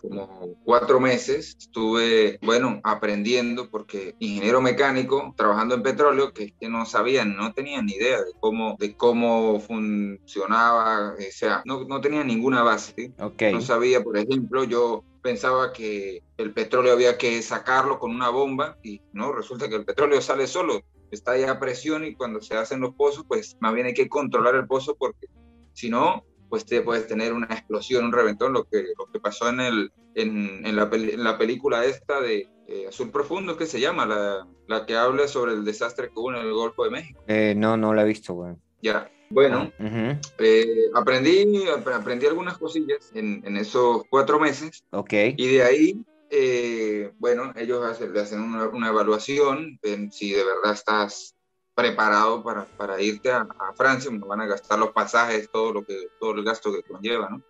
[0.00, 1.56] como cuatro meses.
[1.58, 7.82] Estuve, bueno, aprendiendo porque ingeniero mecánico, trabajando en petróleo, que, que no sabía, no tenía
[7.82, 13.12] ni idea de cómo, de cómo funcionaba, o sea, no, no tenía ninguna base.
[13.18, 18.78] No sabía, por ejemplo, yo pensaba que el petróleo había que sacarlo con una bomba
[18.82, 22.56] y no, resulta que el petróleo sale solo, está ya a presión y cuando se
[22.56, 25.26] hacen los pozos, pues más bien hay que controlar el pozo porque
[25.72, 29.48] si no, pues te puedes tener una explosión, un reventón, lo que, lo que pasó
[29.48, 33.80] en, el, en, en, la, en la, película esta de eh, Azul Profundo, que se
[33.80, 37.22] llama, la, la, que habla sobre el desastre que hubo en el Golfo de México.
[37.28, 38.54] Eh, no, no la he visto, güey.
[38.82, 44.84] Ya, bueno, ah, eh, aprendí, aprendí algunas cosillas en, en, esos cuatro meses.
[44.90, 45.12] Ok.
[45.36, 50.72] Y de ahí, eh, bueno, ellos hacen, hacen una, una, evaluación, ven si de verdad
[50.72, 51.36] estás
[51.74, 56.08] preparado para, para irte a, Francia, no van a gastar los pasajes, todo, lo que,
[56.18, 57.42] todo el gasto que conlleva, ¿no?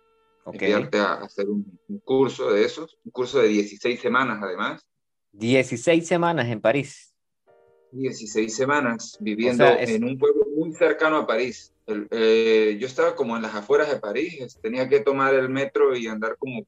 [0.43, 0.55] Ok.
[0.55, 4.85] Enviarte a, hacer un, un, curso de esos, un curso de 16 semanas además.
[5.33, 7.11] 16 semanas en París.
[7.91, 11.73] 16 semanas viviendo en un pueblo muy cercano a París.
[11.87, 16.07] Eh, yo estaba como en las afueras de París, tenía que tomar el metro y
[16.07, 16.65] andar como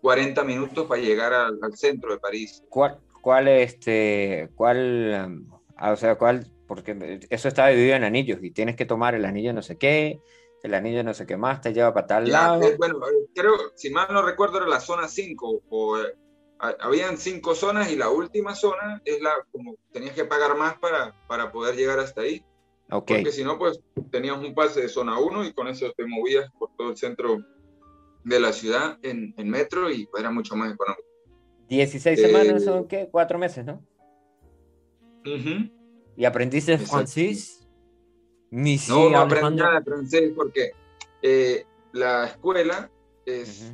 [0.00, 2.64] 40 minutos para llegar al, centro de París.
[2.68, 5.44] ¿Cuál, cuál, este, cuál,
[5.76, 9.24] ah, o sea, cuál, porque eso está dividido en anillos y tienes que tomar el
[9.24, 10.20] anillo no sé qué,
[10.62, 12.62] el anillo no sé qué más, te lleva para tal lado.
[12.62, 13.00] Eh, bueno,
[13.34, 15.98] creo, si mal no recuerdo, era la zona 5 o
[16.58, 21.14] habían cinco zonas y la última zona es la como tenías que pagar más para,
[21.28, 22.44] para poder llegar hasta ahí.
[22.90, 23.18] Okay.
[23.18, 26.50] Porque si no, pues tenías un pase de zona 1 y con eso te movías
[26.58, 27.44] por todo el centro
[28.24, 31.06] de la ciudad en, en metro y era mucho más económico.
[31.68, 33.08] 16 semanas son eh, qué?
[33.10, 33.82] Cuatro meses, ¿no?
[36.16, 37.66] ¿Y aprendiste francés?
[38.50, 40.70] no, no aprendí nada de francés porque
[41.22, 42.90] eh, la escuela
[43.24, 43.72] es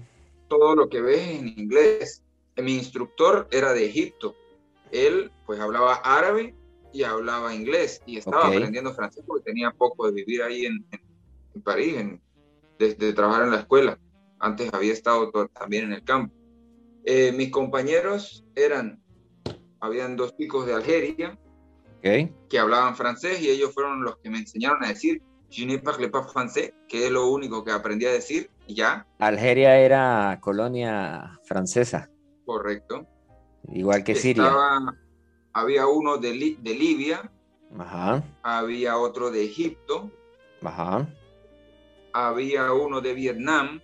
[0.48, 2.22] todo lo que ves en inglés
[2.60, 4.34] mi instructor era de Egipto.
[4.90, 6.54] Él pues hablaba árabe
[6.92, 10.84] y hablaba inglés y estaba aprendiendo francés porque tenía poco de vivir ahí en,
[11.64, 11.96] París,
[12.78, 13.98] desde trabajar en la escuela.
[14.38, 16.34] Antes había estado también en el campo.
[17.04, 19.02] Eh, mis compañeros eran,
[19.80, 21.38] habían dos chicos de Algeria
[22.02, 26.08] que hablaban francés y ellos fueron los que me enseñaron a decir je ne parle
[26.08, 29.06] pas français, que es lo único que aprendí a decir y ya.
[29.18, 32.10] Algeria era colonia francesa.
[32.46, 33.06] Correcto.
[33.70, 34.50] Igual que Siria.
[35.52, 37.30] había uno de, de Libia.
[37.78, 38.24] Ajá.
[38.42, 40.10] Había otro de Egipto.
[40.62, 41.06] Ajá.
[42.14, 43.80] Había uno de Vietnam.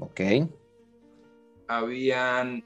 [0.00, 0.20] Ok.
[1.68, 2.64] Habían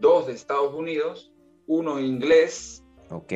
[0.00, 1.32] dos de Estados Unidos,
[1.66, 2.82] uno inglés.
[3.10, 3.32] Ok.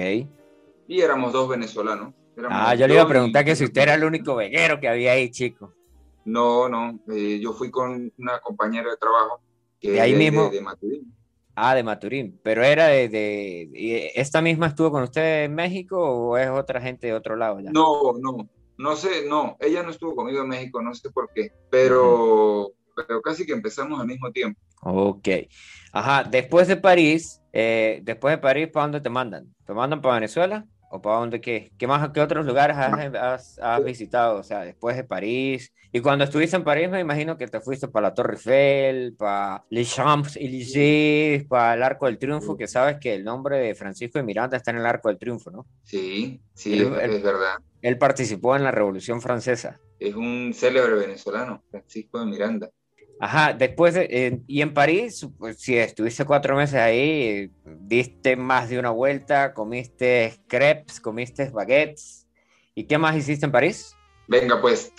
[0.89, 2.15] Y éramos dos venezolanos.
[2.51, 5.13] ah, yo le iba a preguntar que si usted era el único veguero que había
[5.13, 5.73] ahí, chico.
[6.25, 7.01] No, no.
[7.09, 9.41] Eh, yo fui con una compañera de trabajo.
[9.81, 10.49] Que de ahí mismo.
[10.51, 11.15] de Maturín.
[11.55, 12.41] Ah, de Maturín.
[12.43, 17.15] Pero era de, ¿Esta misma estuvo con usted en México o es otra gente de
[17.15, 17.71] otro lado ya?
[17.71, 18.49] No, no.
[18.79, 19.57] No sé, no.
[19.61, 21.53] Ella no estuvo conmigo en México, no sé por qué.
[21.71, 24.61] Pero, pero casi que empezamos al mismo tiempo.
[24.83, 25.29] Ok.
[25.93, 26.25] Ajá.
[26.25, 29.55] Después de París, eh, después de París, ¿para dónde te mandan?
[29.65, 30.67] ¿Te mandan para Venezuela?
[30.91, 31.73] ¿O para dónde qué?
[31.77, 34.39] ¿Qué más, qué otros lugares has, has visitado?
[34.39, 37.89] O sea, después de París, y cuando estuviste en París, me imagino que te fuiste
[37.89, 43.15] para la Torre Eiffel, para Les Champs-Élysées, para el Arco del Triunfo, que sabes que
[43.15, 45.67] el nombre de Francisco de Miranda está en el Arco del Triunfo, ¿no?
[45.85, 47.57] Sí, sí, es, verdad.
[47.81, 49.81] Él participó en la Revolución Francesa.
[49.99, 52.71] Es un célebre venezolano, Francisco de Miranda.
[53.19, 58.79] Ajá, después, de, y en París, pues si estuviste cuatro meses ahí, diste más de
[58.79, 62.27] una vuelta, comiste crepes, comiste baguettes.
[62.75, 63.97] ¿Y qué más hiciste en París?
[64.29, 64.93] Venga, pues,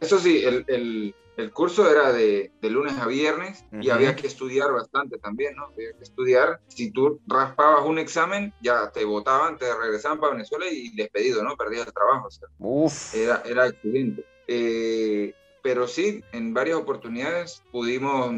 [0.00, 4.26] eso sí, el, el, el, curso era de, de, lunes a viernes y había que
[4.26, 5.64] estudiar bastante también, ¿no?
[5.66, 6.60] Había que estudiar.
[6.68, 11.56] Si tú raspabas un examen, ya te votaban, te regresaban para Venezuela y despedido, ¿no?
[11.56, 12.28] Perdías el trabajo.
[12.58, 13.14] Uf.
[13.14, 14.24] Era, era excelente.
[14.46, 15.34] Eh,
[15.68, 18.34] pero sí, en varias oportunidades pudimos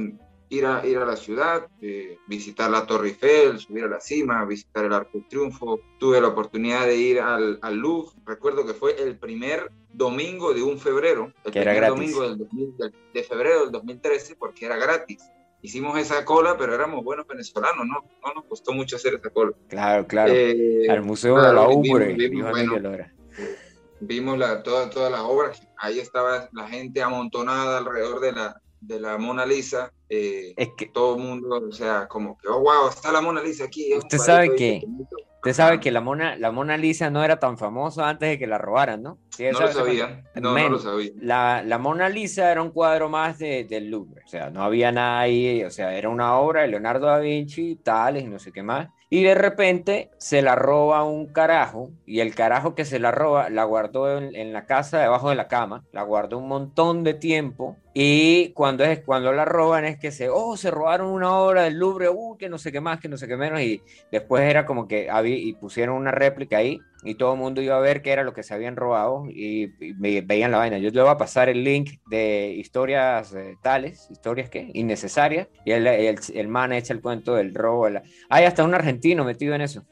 [0.49, 4.45] ir a, ir a la ciudad, eh, visitar la Torre Eiffel, subir a la cima,
[4.45, 5.79] visitar el Arco del Triunfo.
[6.01, 8.11] Tuve la oportunidad de ir al, al Louvre.
[8.27, 12.93] Recuerdo que fue el primer domingo de un febrero, el que primer domingo del de,
[13.15, 15.23] de febrero del 2013, porque era gratis
[15.63, 19.53] hicimos esa cola, pero éramos buenos venezolanos, no, no nos costó mucho hacer esa cola.
[19.69, 20.33] Claro, claro.
[20.35, 22.15] Eh, Al Museo de la Ubre.
[22.15, 22.59] Vimos,
[24.01, 29.01] vimos, la, todas toda las obras, ahí estaba la gente amontonada alrededor de la, de
[29.01, 29.93] la Mona Lisa.
[30.09, 33.43] Eh, es que todo el mundo, o sea, como que, oh, wow, está la Mona
[33.43, 33.95] Lisa aquí.
[33.95, 34.83] Usted sabe que...
[35.43, 38.47] Usted sabe que la Mona, la Mona Lisa no era tan famosa antes de que
[38.47, 39.17] la robaran, ¿no?
[39.39, 40.23] no, lo sabía.
[40.35, 41.13] No, no, lo sabía.
[41.17, 44.23] La, la, Mona Lisa era un cuadro más de, del Louvre.
[44.23, 45.65] O sea, no había nada ahí.
[45.65, 48.89] O sea, era una obra de Leonardo da Vinci, tales no sé qué más.
[49.11, 51.91] Y de repente se la roba un carajo.
[52.07, 55.35] Y el carajo que se la roba la guardó en, en la casa debajo de
[55.37, 55.85] la cama.
[55.93, 57.77] La guardó un montón de tiempo.
[57.93, 61.79] Y cuando, es, cuando la roban es que se, oh, se robaron una obra del
[61.79, 63.61] Louvre, uh, que no sé qué más, que no sé qué menos.
[63.61, 67.77] Y después era como que y pusieron una réplica ahí y todo el mundo iba
[67.77, 69.67] a ver qué era lo que se habían robado y,
[70.23, 70.79] veían la vaina.
[70.79, 75.73] Yo le voy a pasar el link de historias eh, tales, historias que innecesarias, y
[75.73, 77.89] el, el, el, man echa el cuento del robo.
[78.29, 79.85] Hay hasta un argentino metido en eso.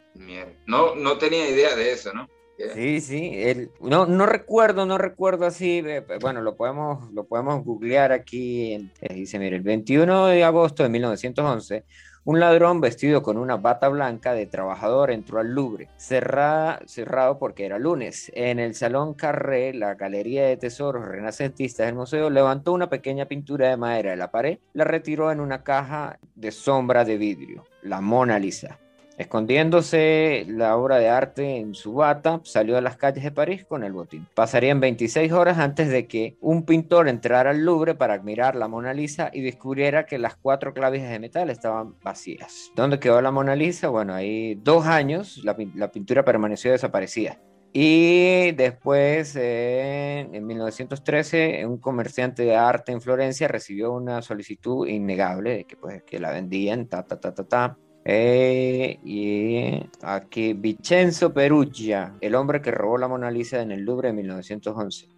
[0.66, 2.28] No, no tenía idea de eso, ¿no?
[2.74, 5.80] Sí, sí, no, no recuerdo, no recuerdo así,
[6.20, 10.88] bueno, lo podemos, lo podemos googlear aquí, eh, dice, mire, el 21 de agosto de
[10.88, 11.84] 1911,
[12.24, 17.64] un ladrón vestido con una bata blanca de trabajador entró al Louvre, cerrada, cerrado porque
[17.64, 18.30] era lunes.
[18.34, 23.70] En el Salón Carré, la Galería de Tesoros Renacentistas del museo levantó una pequeña pintura
[23.70, 28.00] de madera de la pared, la retiró en una caja de sombra de vidrio, la
[28.00, 28.78] Mona Lisa.
[29.18, 33.82] Escondiéndose la obra de arte en su bata, salió a las calles de París con
[33.82, 34.28] el botín.
[34.32, 38.94] Pasarían 26 horas antes de que un pintor entrara al Louvre para admirar la Mona
[38.94, 42.70] Lisa y descubriera que las cuatro clavijas de metal estaban vacías.
[42.76, 43.88] ¿Dónde quedó la Mona Lisa?
[43.88, 45.56] Bueno, ahí dos años la,
[45.90, 47.40] pintura permaneció desaparecida.
[47.72, 55.64] Y después, en 1913, un comerciante de arte en Florencia recibió una solicitud innegable de
[55.64, 57.78] que, pues, que la vendían, ta, ta, ta, ta, ta
[58.10, 64.08] eh, y aquí Vincenzo Perugia, el hombre que robó la Mona Lisa en el Louvre
[64.08, 65.08] en 1911.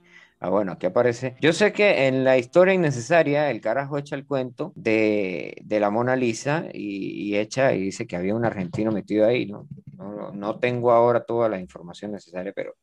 [0.40, 1.36] Ah, bueno, aquí aparece.
[1.40, 5.90] Yo sé que en la historia innecesaria el carajo echa el cuento de, de la
[5.90, 9.68] Mona Lisa y, echa y dice que había un argentino metido ahí, ¿no?
[9.96, 12.74] No, no tengo ahora toda la información necesaria, pero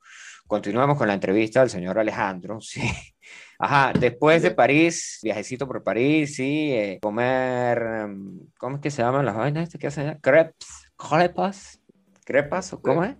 [0.48, 2.80] continuamos con la entrevista al señor Alejandro, sí.
[3.60, 9.02] Ajá, después de París, viajecito por París, sí, eh, comer, em, ¿cómo es que se
[9.02, 10.20] llaman las vainas estas que hacen allá?
[10.22, 11.82] Crepes, crepas,
[12.24, 13.15] crepas, ¿o cómo es?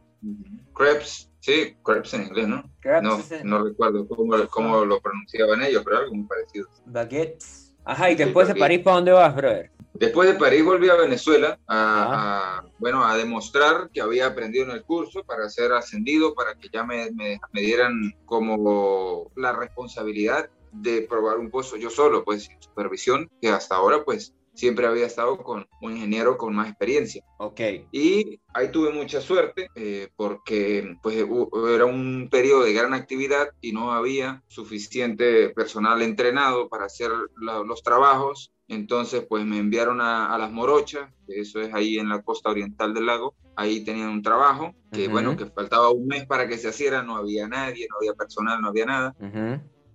[0.76, 2.64] Crepes, sí, crepes en inglés, ¿no?
[3.02, 6.68] no, no recuerdo cómo, cómo, lo pronunciaban ellos, pero algo muy parecido.
[6.86, 7.74] Baguettes.
[7.84, 9.72] Ajá, y después de París, ¿para dónde vas, brother?
[10.00, 14.84] Después de París volví a Venezuela a, bueno, a demostrar que había aprendido en el
[14.84, 21.40] curso para ser ascendido, para que ya me, me, dieran como la responsabilidad de probar
[21.40, 25.68] un pozo yo solo, pues sin supervisión, que hasta ahora pues siempre había estado con
[25.82, 27.24] un ingeniero con más experiencia.
[27.38, 27.62] Ok.
[27.92, 33.72] Y ahí tuve mucha suerte eh, porque pues era un periodo de gran actividad y
[33.72, 38.52] no había suficiente personal entrenado para hacer los trabajos.
[38.68, 42.94] Entonces pues me enviaron a, Las Morochas, que eso es ahí en la costa oriental
[42.94, 43.36] del lago.
[43.56, 47.16] Ahí tenían un trabajo que bueno, que faltaba un mes para que se hiciera, no
[47.16, 49.16] había nadie, no había personal, no había nada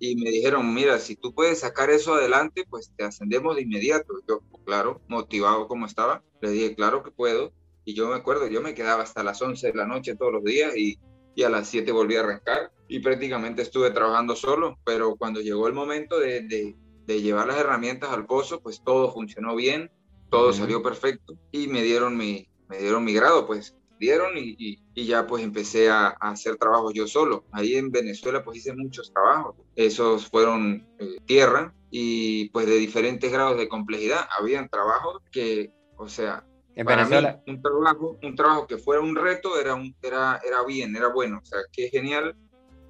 [0.05, 4.15] y me dijeron, mira, si tú puedes sacar eso adelante, pues te ascendemos de inmediato.
[4.29, 7.53] Yo, claro, motivado como estaba, le dije, claro que puedo.
[7.85, 10.43] Y yo me acuerdo, yo me quedaba hasta las 11 de la noche todos los
[10.43, 10.99] días y,
[11.37, 15.69] y a las 7 volví a arrancar y prácticamente estuve trabajando solo, pero cuando llegó
[15.69, 16.75] el momento de, de,
[17.07, 19.91] de llevar las herramientas al pozo, pues todo funcionó bien,
[20.31, 24.57] todo salió perfecto y me dieron mi, me dieron mi grado, pues dieron y,
[24.95, 27.45] y, ya pues empecé a, hacer trabajos yo solo.
[27.53, 29.55] Ahí en Venezuela pues hice muchos trabajos.
[29.77, 34.27] Esos fueron eh, tierra y pues de diferentes grados de complejidad.
[34.37, 37.41] Habían trabajos que, o sea, en Venezuela.
[37.47, 41.38] un trabajo, un trabajo que fuera un reto era, un, era, era bien, era bueno.
[41.41, 42.35] O sea, qué genial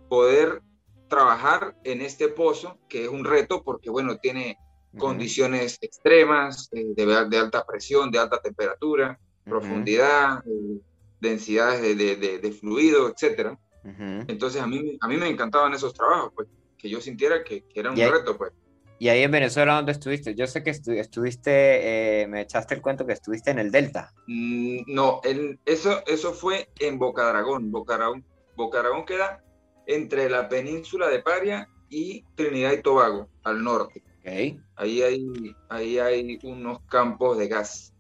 [0.09, 0.63] poder
[1.13, 4.57] trabajar en este pozo, que es un reto porque, bueno, tiene
[4.97, 10.81] condiciones extremas eh, de, de, alta presión, de alta temperatura, profundidad, eh,
[11.21, 13.59] densidades de, de, de fluido, etcétera.
[13.85, 16.49] Entonces a mí, a mí me encantaban esos trabajos, pues,
[16.79, 18.53] que yo sintiera que, que era un reto, pues.
[18.99, 20.35] ¿Y ahí en Venezuela dónde estuviste?
[20.35, 24.15] Yo sé que estuviste, eh, me echaste el cuento que estuviste en el Delta.
[24.29, 25.21] Mm, no,
[25.67, 27.71] eso, eso fue en Boca Dragón.
[27.71, 28.25] Boca Dragón.
[28.57, 29.43] Boca queda
[29.87, 34.03] entre la península de Paria y Trinidad y Tobago, al norte.
[34.25, 37.93] Ahí, hay, ahí hay unos campos de gas.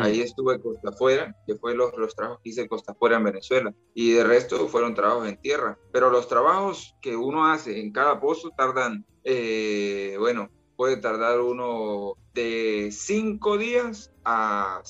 [0.00, 3.74] Ahí estuve costa afuera, que fue los, los trabajos que hice costa afuera en Venezuela.
[3.94, 5.78] Y de resto fueron trabajos en tierra.
[5.92, 12.14] Pero los trabajos que uno hace en cada pozo tardan, eh, bueno, puede tardar uno
[12.34, 14.82] de 5 días a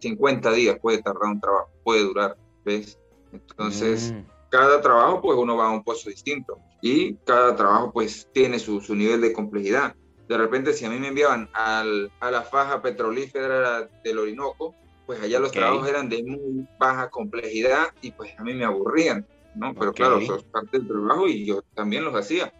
[0.00, 2.98] 50 días, puede tardar un trabajo, puede durar, ¿ves?
[3.32, 4.35] Entonces, mm.
[4.56, 8.80] Cada trabajo, pues uno va a un pozo distinto y cada trabajo, pues tiene su,
[8.80, 9.94] su nivel de complejidad.
[10.28, 15.20] De repente, si a mí me enviaban al, a la faja petrolífera del Orinoco, pues
[15.20, 19.74] allá los trabajos eran de muy baja complejidad y pues a mí me aburrían, ¿no?
[19.74, 22.52] Pero claro, eso es parte del trabajo y yo también los hacía,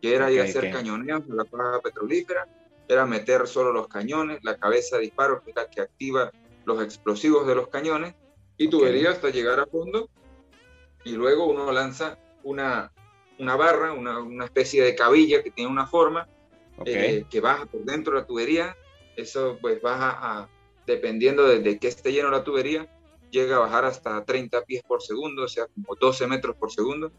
[0.00, 2.46] que era ir a hacer cañoneos en la faja petrolífera,
[2.88, 6.30] era meter solo los cañones, la cabeza de disparo, que es la que activa
[6.64, 8.14] los explosivos de los cañones,
[8.56, 10.08] y tubería hasta llegar a fondo,
[11.04, 12.92] y luego uno lanza una,
[13.38, 16.28] una barra, una, una especie de cabilla que tiene una forma,
[16.84, 18.76] eh, que baja por dentro de la tubería,
[19.16, 20.48] eso pues baja a,
[20.86, 22.88] dependiendo de, de qué esté lleno la tubería,
[23.30, 27.12] llega a bajar hasta 30 pies por segundo, o sea, como 12 metros por segundo.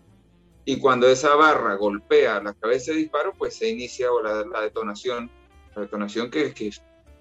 [0.66, 5.32] Y cuando esa barra golpea la cabeza de disparo, pues se inicia la, la detonación.
[5.76, 6.72] La detonación que, que,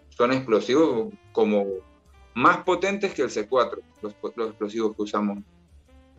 [0.08, 1.66] son explosivos como
[2.34, 5.38] más potentes que el C4, los, los explosivos que usamos.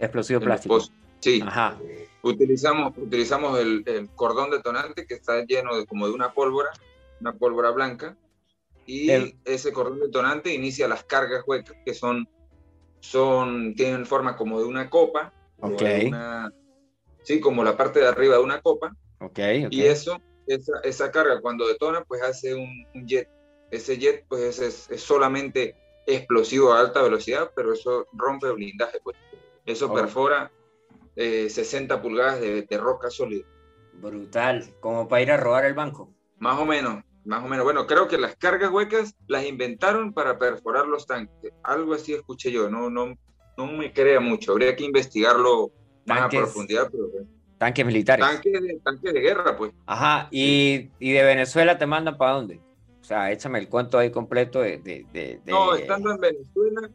[0.01, 0.79] Explosivo plástico.
[1.19, 1.41] Sí.
[1.45, 1.77] Ajá.
[2.23, 6.69] Utilizamos, utilizamos el, el, cordón detonante que está lleno de como de una pólvora,
[7.19, 8.15] una pólvora blanca,
[8.85, 9.09] y
[9.45, 12.27] ese cordón detonante inicia las cargas huecas que son,
[12.99, 16.11] son tienen forma como de una copa, okay.
[17.23, 21.41] sí, como la parte de arriba de una copa, okay, y eso, esa, esa, carga
[21.41, 23.29] cuando detona, pues hace un, un jet.
[23.69, 29.15] Ese jet, pues es, es, solamente explosivo a alta velocidad, pero eso rompe blindaje, pues.
[29.71, 29.93] Eso oh.
[29.93, 30.51] perfora
[31.15, 33.45] 60 eh, pulgadas de, de, roca sólida.
[33.93, 36.09] Brutal, como para ir a robar el banco.
[36.39, 37.63] Más o menos, más o menos.
[37.63, 41.51] Bueno, creo que las cargas huecas las inventaron para perforar los tanques.
[41.63, 43.17] Algo así escuché yo, no, no,
[43.57, 44.53] no me crea mucho.
[44.53, 45.71] Habría que investigarlo
[46.05, 46.89] más a profundidad.
[46.91, 48.25] Pero, tanques militares.
[48.25, 49.71] Tanques de, tanques de guerra, pues.
[49.85, 52.61] Ajá, y, y de Venezuela te mandan para dónde?
[53.01, 54.77] O sea, échame el cuento ahí completo de...
[54.77, 56.89] de, de, No, estando en Venezuela,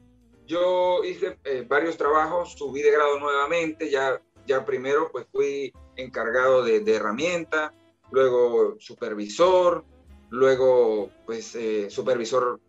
[0.47, 6.63] yo hice eh, varios trabajos, subí de grado nuevamente, ya, ya primero pues fui encargado
[6.65, 7.75] de, de herramienta,
[8.11, 9.85] luego supervisor,
[10.31, 12.61] luego pues eh, supervisor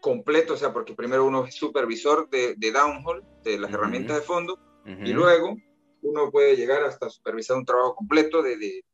[0.00, 3.78] completo, o sea, porque primero uno es supervisor de, de downhole, de las uh -huh.
[3.78, 5.08] herramientas de fondo, uh -huh.
[5.08, 5.56] y luego
[6.02, 8.84] uno puede llegar hasta supervisar un trabajo completo de, de,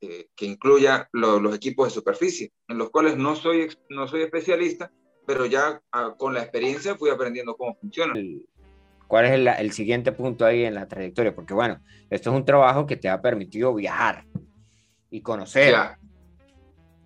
[0.00, 4.22] de que incluya lo, los equipos de superficie, en los cuales no soy, no soy
[4.22, 4.92] especialista,
[5.28, 8.14] pero ya ah, con la experiencia fui aprendiendo cómo funciona.
[9.06, 11.34] ¿Cuál es el, el, siguiente punto ahí en la trayectoria?
[11.34, 14.24] Porque bueno, esto es un trabajo que te ha permitido viajar
[15.10, 15.72] y conocer.
[15.72, 15.98] Ya,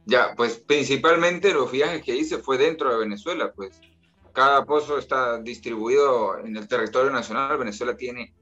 [0.07, 3.81] ya pues principalmente los viajes que hice fue dentro de Venezuela, pues
[4.33, 8.33] cada pozo está distribuido en el territorio nacional, Venezuela tiene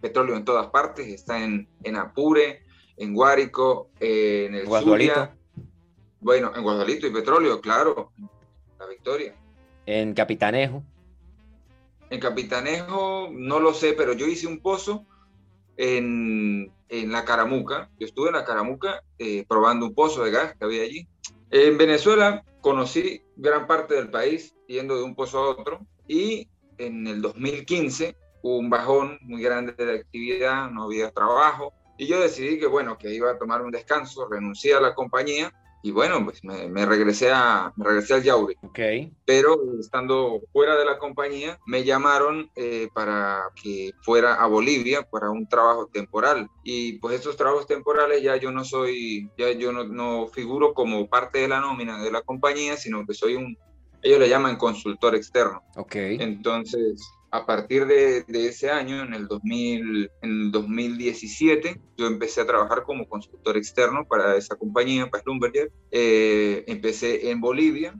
[0.00, 2.62] petróleo en todas partes, está en, en Apure,
[2.96, 5.12] en Guárico, eh, en el Guadualito.
[5.12, 5.36] Zulia,
[6.20, 8.12] bueno, en Guadalito y petróleo, claro,
[8.78, 9.34] la Victoria.
[9.86, 10.82] En Capitanejo.
[12.10, 15.06] En Capitanejo no lo sé, pero yo hice un pozo
[15.76, 17.90] en, en la Caramuca.
[17.98, 21.08] Yo estuve en la Caramuca eh, probando un pozo de gas que había allí.
[21.50, 27.06] En Venezuela conocí gran parte del país yendo de un pozo a otro y en
[27.06, 32.58] el 2015 hubo un bajón muy grande de actividad, no había trabajo y yo decidí
[32.58, 35.52] que bueno, que iba a tomar un descanso, renuncié a la compañía
[35.86, 38.56] y bueno, pues me, me, regresé, a, me regresé al Yaure.
[38.60, 39.12] Okay.
[39.24, 45.30] Pero estando fuera de la compañía, me llamaron eh, para que fuera a Bolivia para
[45.30, 46.50] un trabajo temporal.
[46.64, 51.08] Y pues estos trabajos temporales ya yo no soy, ya yo no, no figuro como
[51.08, 53.56] parte de la nómina de la compañía, sino que soy un,
[54.02, 55.62] ellos le llaman consultor externo.
[55.76, 56.16] Okay.
[56.20, 57.00] Entonces,
[57.36, 62.46] a partir de, de, ese año, en el, 2000, en el 2017, yo empecé a
[62.46, 65.70] trabajar como consultor externo para esa compañía, para Schlumberger.
[65.90, 67.94] Eh, empecé en Bolivia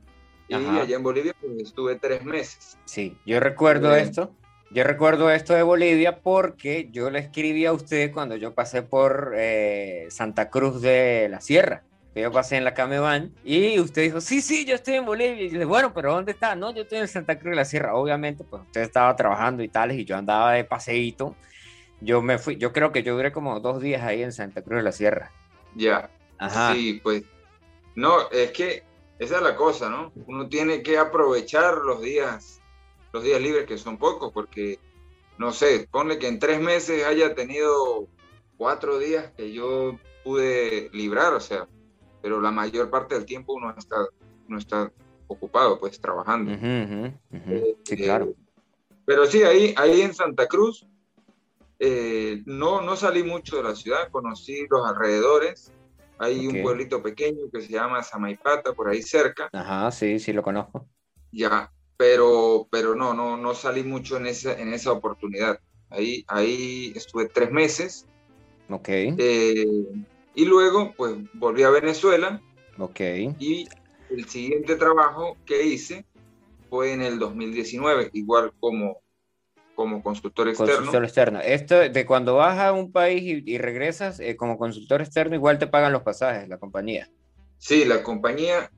[0.49, 0.83] y Ajá.
[0.83, 2.79] allá en Bolivia pues, estuve tres meses.
[2.87, 4.35] Sí, yo recuerdo eh, esto.
[4.70, 9.34] Yo recuerdo esto de Bolivia porque yo le escribí a usted cuando yo pasé por
[9.37, 11.84] eh, Santa Cruz de la Sierra
[12.16, 15.34] que yo pasé en la Camevan y usted dijo, sí, sí, yo estoy en Bolivia.
[15.34, 16.56] Y yo dije, bueno, pero ¿dónde está?
[16.56, 17.94] No, yo estoy en Santa Cruz de la Sierra.
[17.94, 21.36] Obviamente, pues usted estaba trabajando y tales y yo andaba de paseíto.
[22.00, 24.78] Yo me fui, yo creo que yo duré como dos días ahí en Santa Cruz
[24.78, 25.30] de la Sierra.
[25.74, 26.08] Ya.
[26.38, 26.72] Ajá.
[26.72, 27.22] Sí, pues.
[27.96, 28.82] No, es que
[29.18, 30.10] esa es la cosa, ¿no?
[30.26, 32.62] Uno tiene que aprovechar los días,
[33.12, 34.78] los días libres que son pocos, porque,
[35.36, 38.08] no sé, ponle que en tres meses haya tenido
[38.56, 41.68] cuatro días que yo pude librar, o sea,
[42.27, 43.99] pero la mayor parte del tiempo uno está,
[44.49, 44.91] uno está
[45.29, 46.51] ocupado, pues trabajando.
[47.85, 48.35] Sí, claro.
[49.05, 50.85] Pero sí, ahí, ahí en Santa Cruz
[51.79, 55.70] eh, no, no salí mucho de la ciudad, conocí los alrededores.
[56.18, 59.49] Hay un pueblito pequeño que se llama Samaipata, por ahí cerca.
[59.53, 60.85] Ajá, sí, sí lo conozco.
[61.31, 65.61] Ya, pero, pero no, no, no salí mucho en esa, en esa oportunidad.
[65.91, 68.05] Ahí, ahí estuve tres meses.
[68.68, 68.89] Ok.
[68.89, 69.64] Eh,
[70.37, 72.41] y luego, pues, volví a Venezuela.
[72.78, 73.01] Ok.
[73.41, 73.66] Y
[74.11, 76.05] el siguiente trabajo que hice
[76.68, 79.01] fue en el 2019, igual como
[79.74, 80.74] como consultor externo.
[80.74, 81.41] Consultor externo.
[81.41, 85.66] Esto de cuando vas a un país y, regresas eh, como consultor externo, igual te
[85.66, 87.09] pagan los pasajes, la compañía.
[87.59, 88.70] Sí, la compañía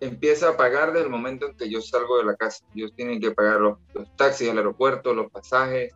[0.00, 2.64] empieza a pagar desde el momento en que yo salgo de la casa.
[2.74, 3.78] Ellos tienen que pagar los,
[4.16, 5.92] taxis al aeropuerto, los pasajes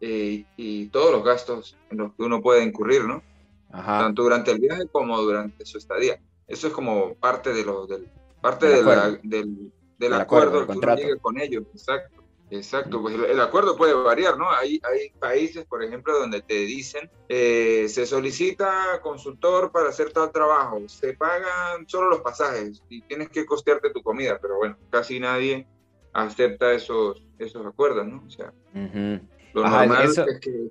[0.00, 3.22] eh, y todos los gastos en los que uno puede incurrir, ¿no?
[3.70, 6.20] Tanto durante el viaje como durante su estadía.
[6.46, 8.08] Eso es como parte de lo del
[8.40, 12.20] parte del, del, acuerdo, que uno llegue con ellos, exacto.
[12.52, 14.50] Exacto, pues el, acuerdo puede variar, ¿no?
[14.50, 20.32] Hay, hay países, por ejemplo, donde te dicen, eh, se solicita consultor para hacer tal
[20.32, 25.20] trabajo, se pagan solo los pasajes y tienes que costearte tu comida, pero bueno, casi
[25.20, 25.68] nadie
[26.12, 28.24] acepta esos, esos acuerdos, ¿no?
[28.26, 30.70] O sea, lo normal es, que,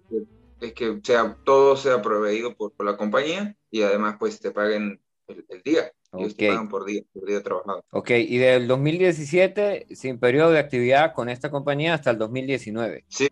[0.62, 5.02] es que sea, todo sea proveído por, por la compañía y además pues te paguen
[5.28, 5.92] el, el día.
[6.12, 6.58] Okay.
[6.68, 7.86] por día, por día trabajado.
[7.92, 13.06] Ok, y del 2017 sin periodo de actividad con esta compañía hasta el 2019.
[13.08, 13.30] Sí.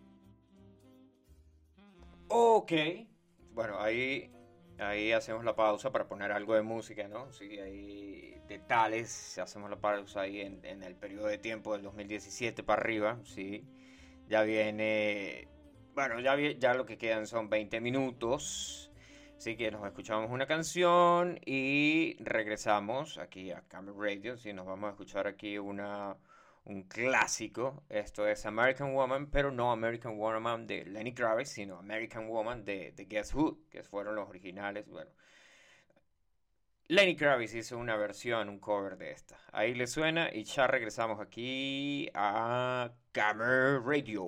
[2.28, 2.72] Ok.
[3.52, 4.30] Bueno, ahí,
[4.78, 7.32] ahí hacemos la pausa para poner algo de música, ¿no?
[7.32, 12.62] Sí, hay detalles, hacemos la pausa ahí en, en el periodo de tiempo del 2017
[12.62, 13.64] para arriba, sí.
[14.28, 15.48] Ya viene,
[15.98, 18.88] bueno, ya, ya lo que quedan son 20 minutos
[19.36, 24.36] Así que nos escuchamos una canción y regresamos aquí a Camera Radio.
[24.36, 26.16] Sí, nos vamos a escuchar aquí una,
[26.64, 27.82] un clásico.
[27.88, 32.92] Esto es American Woman, pero no American Woman de Lenny Kravitz, sino American Woman de,
[32.92, 34.86] de Guess Who, que fueron los originales.
[34.88, 35.10] Bueno,
[36.88, 39.36] Lenny Kravitz hizo una versión, un cover de esta.
[39.52, 44.26] Ahí le suena y ya regresamos aquí a Camera Radio.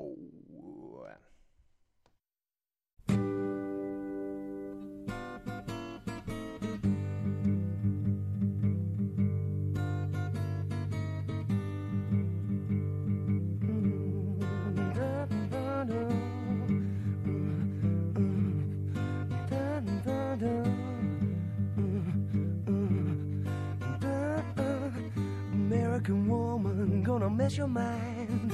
[27.50, 28.52] Mess your mind.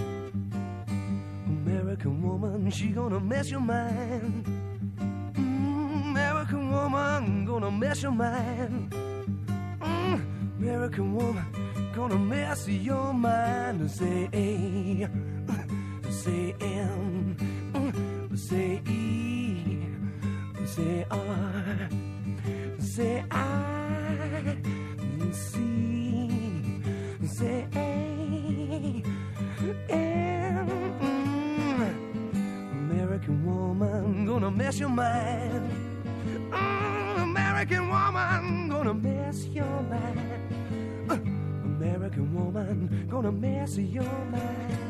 [1.47, 4.47] American woman, she gonna mess your mind.
[5.35, 8.91] Mm, American woman gonna mess your mind.
[9.81, 10.21] Mm,
[10.59, 11.45] American woman
[11.95, 13.91] gonna mess your mind.
[13.91, 15.07] Say A,
[16.11, 17.37] say M,
[18.35, 19.79] say E,
[20.65, 21.89] say R,
[22.79, 23.46] say I,
[34.47, 35.71] gonna mess your mind.
[36.53, 41.11] Mm, American woman gonna mess your mind.
[41.11, 41.15] Uh,
[41.65, 44.86] American woman gonna mess your mind.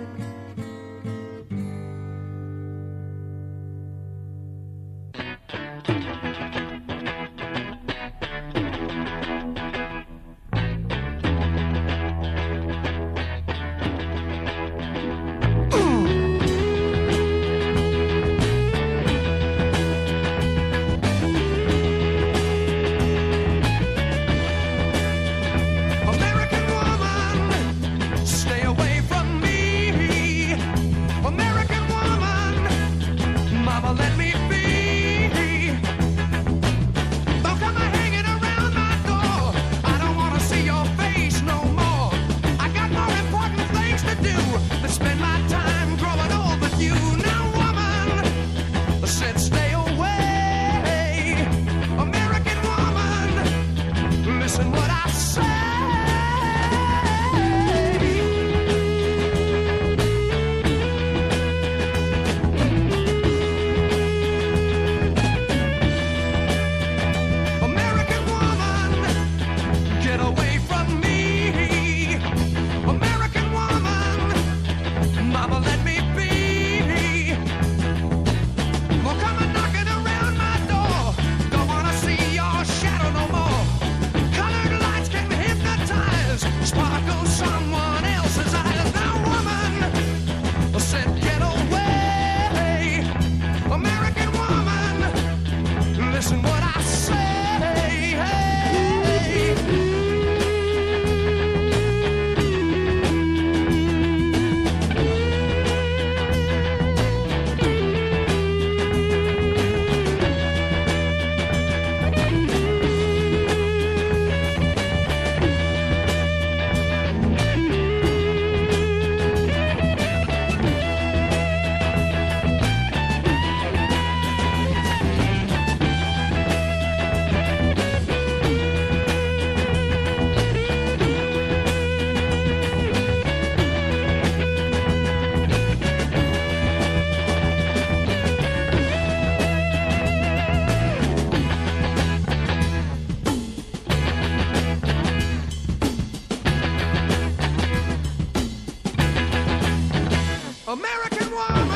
[151.36, 151.68] woman.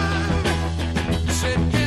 [1.29, 1.80] Said,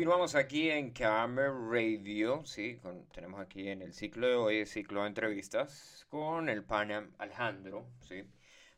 [0.00, 2.80] Continuamos aquí en Camera Radio, sí,
[3.12, 7.86] tenemos aquí en el ciclo de hoy, el ciclo de entrevistas con el Panam Alejandro,
[8.00, 8.24] sí.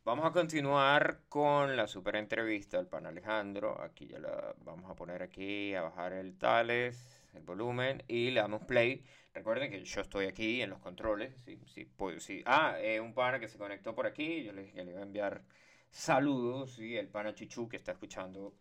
[0.05, 3.81] Vamos a continuar con la super entrevista al pan Alejandro.
[3.81, 8.41] Aquí ya la vamos a poner aquí, a bajar el tales, el volumen y le
[8.41, 9.05] damos play.
[9.33, 11.41] Recuerden que yo estoy aquí en los controles.
[11.45, 12.43] Sí, sí, pues, sí.
[12.47, 14.43] Ah, eh, un pana que se conectó por aquí.
[14.43, 15.45] Yo le dije que le iba a enviar
[15.89, 16.75] saludos.
[16.75, 18.57] Sí, el pana Chichu que está escuchando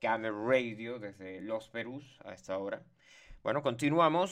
[0.00, 2.82] Camera Radio desde Los Perús a esta hora.
[3.42, 4.30] Bueno, continuamos.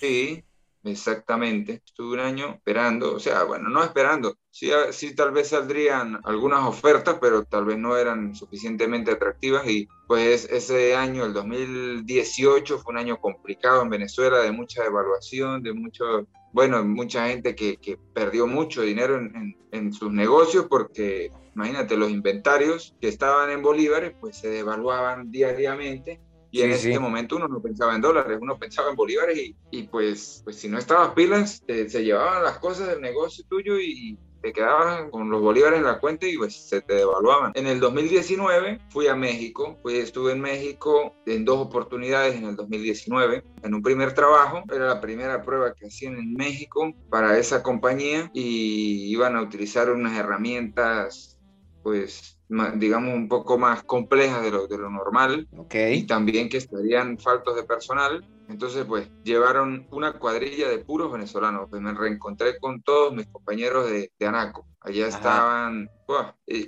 [0.00, 0.44] Sí,
[0.84, 1.82] exactamente.
[1.84, 4.36] Estuve un año esperando, o sea, bueno, no esperando.
[4.50, 9.68] Sí, sí, tal vez saldrían algunas ofertas, pero tal vez no eran suficientemente atractivas.
[9.68, 15.62] Y pues ese año, el 2018, fue un año complicado en Venezuela, de mucha devaluación,
[15.62, 21.30] de mucho, bueno, mucha gente que, que perdió mucho dinero en, en sus negocios porque
[21.58, 26.20] imagínate, los inventarios que estaban en bolívares, pues se devaluaban diariamente.
[26.50, 29.82] Y en ese momento uno no pensaba en dólares, uno pensaba en bolívares y, y
[29.82, 34.52] pues, pues si no estabas pilas, se llevaban las cosas del negocio tuyo y, te
[34.52, 37.52] quedabas con los bolívares en la cuenta y pues se te devaluaban.
[37.54, 42.56] En el 2019 fui a México, pues estuve en México en dos oportunidades en el
[42.56, 43.42] 2019.
[43.62, 48.30] En un primer trabajo, era la primera prueba que hacían en México para esa compañía
[48.32, 51.37] y iban a utilizar unas herramientas
[51.82, 52.38] pues
[52.76, 57.56] digamos un poco más complejas de lo, de lo normal y también que estarían faltos
[57.56, 58.24] de personal.
[58.48, 63.90] Entonces pues llevaron una cuadrilla de puros venezolanos, pues me reencontré con todos mis compañeros
[63.90, 64.66] de, de Anaco.
[64.80, 65.90] Allá estaban,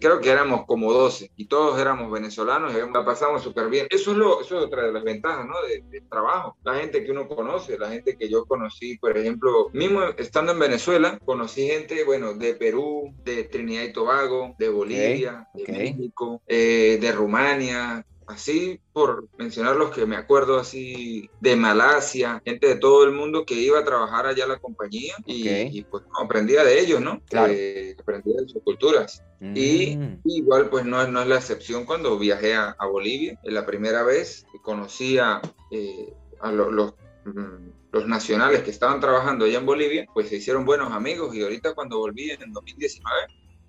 [0.01, 3.87] creo que éramos como 12 y todos éramos venezolanos y la pasamos súper bien.
[3.89, 5.55] Eso es, lo, eso es otra de las ventajas ¿no?
[5.89, 6.57] del trabajo.
[6.65, 10.59] La gente que uno conoce, la gente que yo conocí, por ejemplo, mismo estando en
[10.59, 16.99] Venezuela, conocí gente, bueno, de Perú, de Trinidad y Tobago, de Bolivia, de México, eh,
[17.01, 23.05] de Rumania, así por mencionar los que me acuerdo así de Malasia, gente de todo
[23.05, 27.01] el mundo que iba a trabajar allá a la compañía y, pues aprendía de ellos,
[27.01, 27.21] ¿no?
[27.29, 27.53] Claro.
[27.55, 29.23] Eh, aprendía de sus culturas.
[29.41, 30.21] Y mm.
[30.25, 35.19] igual pues no, no es la excepción cuando viajé a, Bolivia, la primera vez conocí
[35.19, 36.13] a, eh,
[36.53, 41.35] los, mm, los nacionales que estaban trabajando allá en Bolivia, pues se hicieron buenos amigos
[41.35, 43.19] y ahorita cuando volví en el 2019,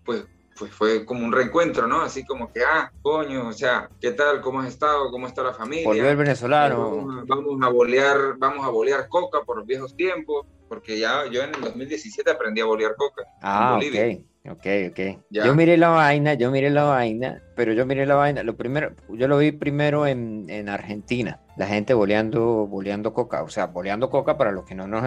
[0.04, 0.26] pues
[0.58, 2.02] pues fue como un reencuentro, ¿no?
[2.02, 4.42] Así como que, ah, coño, o sea, ¿qué tal?
[4.42, 5.10] ¿Cómo has estado?
[5.10, 5.88] ¿Cómo está la familia?
[5.88, 7.26] Volvió el venezolano.
[7.26, 11.56] Vamos, a bolear, vamos a bolear coca por los viejos tiempos, porque ya yo en
[11.56, 13.24] el 2017 aprendí a bolear coca.
[13.42, 14.24] Ah, ok.
[14.50, 15.00] Ok, ok.
[15.30, 18.92] Yo miré la vaina, yo miré la vaina, pero yo miré la vaina, lo primero,
[19.10, 24.10] yo lo vi primero en, en Argentina, la gente boleando, boleando coca, o sea, boleando
[24.10, 25.04] coca para los que no nos,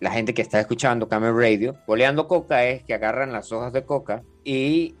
[0.00, 3.84] la gente que está escuchando Camel Radio, boleando coca es que agarran las hojas de
[3.84, 4.96] coca y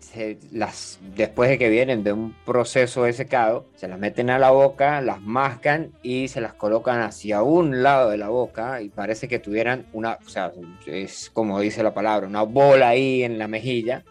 [0.52, 4.50] las, después de que vienen de un proceso de secado, se las meten a la
[4.50, 9.28] boca, las mascan y se las colocan hacia un lado de la boca y parece
[9.28, 10.52] que tuvieran una, o sea,
[10.86, 14.04] es como dice la palabra, una bola ahí en la mejilla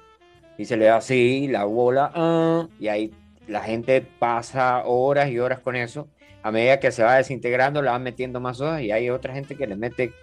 [0.58, 3.14] y se le da así la bola ah, y ahí
[3.47, 6.08] la gente pasa horas y horas con eso.
[6.43, 9.56] A medida que se va desintegrando, le van metiendo más hojas y hay otra gente
[9.56, 10.14] que le mete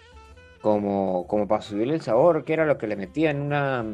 [0.60, 3.84] como, como para subirle el sabor, que era lo que le metía en una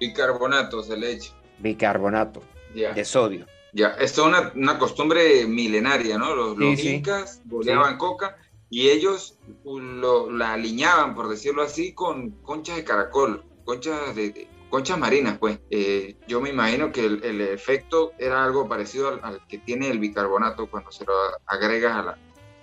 [0.00, 1.32] Bicarbonato de leche.
[1.58, 2.42] Bicarbonato
[2.74, 3.46] de sodio.
[3.72, 6.34] Ya, esto es una, una costumbre milenaria, ¿no?
[6.34, 8.36] Los, incas boleaban coca
[8.68, 13.44] y ellos lo, la aliñaban, por decirlo así, con conchas de caracol.
[13.64, 15.60] conchas de, conchas marinas, pues.
[15.68, 20.66] Eh, yo me imagino que el, efecto era algo parecido al, que tiene el bicarbonato
[20.66, 21.12] cuando se lo
[21.46, 22.18] agregas a la,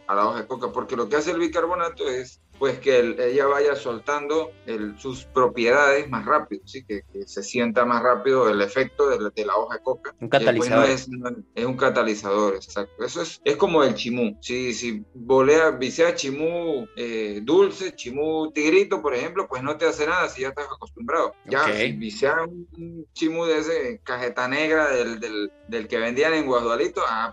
[0.10, 3.46] a la hoja de coca, porque lo que hace el bicarbonato es pues que ella
[3.46, 4.52] vaya soltando
[4.98, 6.84] sus propiedades más rápido, ¿sí?
[6.84, 10.16] Que, se sienta más rápido el efecto de, la hoja de coca.
[10.20, 10.90] Un catalizador.
[10.90, 13.06] es, un catalizador, exacto.
[13.06, 14.36] Eso es, es como el chimú.
[14.42, 20.08] Si, si volea, visea chimú eh, dulce, chimú tigrito, por ejemplo, pues no te hace
[20.08, 21.34] nada si ya estás acostumbrado.
[21.46, 26.48] Ya, si visea un chimú de ese cajeta negra del, del, del que vendían en
[26.48, 27.32] Guadualito, ah,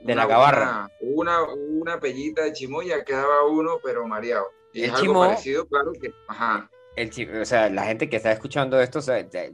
[0.00, 0.90] de la gabarra.
[1.00, 4.46] Una, una, pellita de chimú ya quedaba uno, pero mareado.
[4.72, 6.70] Y el es algo parecido, claro que, ajá.
[6.96, 9.00] El o sea, la gente que está escuchando esto,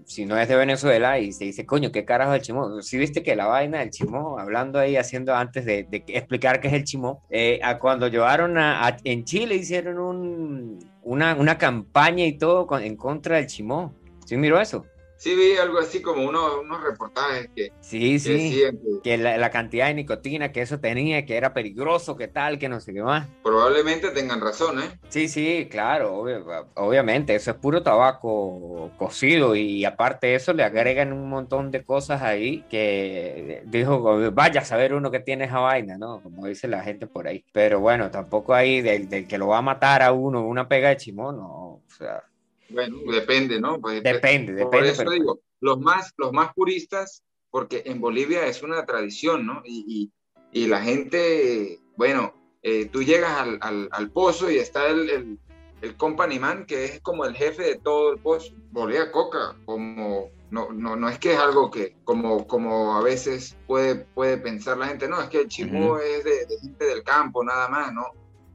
[0.07, 2.81] si no es de Venezuela y se dice, coño, ¿qué carajo es el chimó?
[2.81, 6.75] Si viste que la vaina del chimó, hablando ahí, haciendo antes de, explicar qué es
[6.75, 12.39] el chimó, eh, a cuando llevaron a, en Chile hicieron un, una, una campaña y
[12.39, 13.95] todo en contra del chimó.
[14.25, 14.87] ¿Sí miró eso?
[15.25, 18.63] Sí, vi algo así como unos, unos reportajes que, sí, sí,
[19.03, 22.79] que, la, cantidad de nicotina que eso tenía, que era peligroso, que tal, que no
[22.79, 23.27] sé qué más.
[23.43, 25.01] Probablemente tengan razón, ¿eh?
[25.09, 26.27] Sí, sí, claro,
[26.75, 31.87] obviamente, eso es puro tabaco cocido y aparte de eso le agregan un montón de
[31.87, 36.23] cosas ahí que dijo, vaya a saber uno que tiene esa vaina, ¿no?
[36.23, 37.47] Como dice la gente por ahí.
[37.51, 40.91] Pero bueno, tampoco ahí del, del que lo va a matar a uno una pega
[40.91, 42.23] de chimón, no, o sea
[42.69, 43.81] bueno, depende, ¿no?
[43.81, 44.65] Pues, depende, depende.
[44.65, 49.63] Por eso digo, los más, los más puristas, porque en Bolivia es una tradición, ¿no?
[49.65, 50.11] Y,
[50.53, 55.39] y, la gente, bueno, eh, tú llegas al, al, al, pozo y está el, el,
[55.83, 58.55] el company man, que es como el jefe de todo el pozo.
[58.71, 63.57] Bolivia coca, como no, no, no es que es algo que, como, como a veces
[63.67, 67.43] puede, puede pensar la gente, no, es que el chimú es de, gente del campo,
[67.43, 68.07] nada más, ¿no?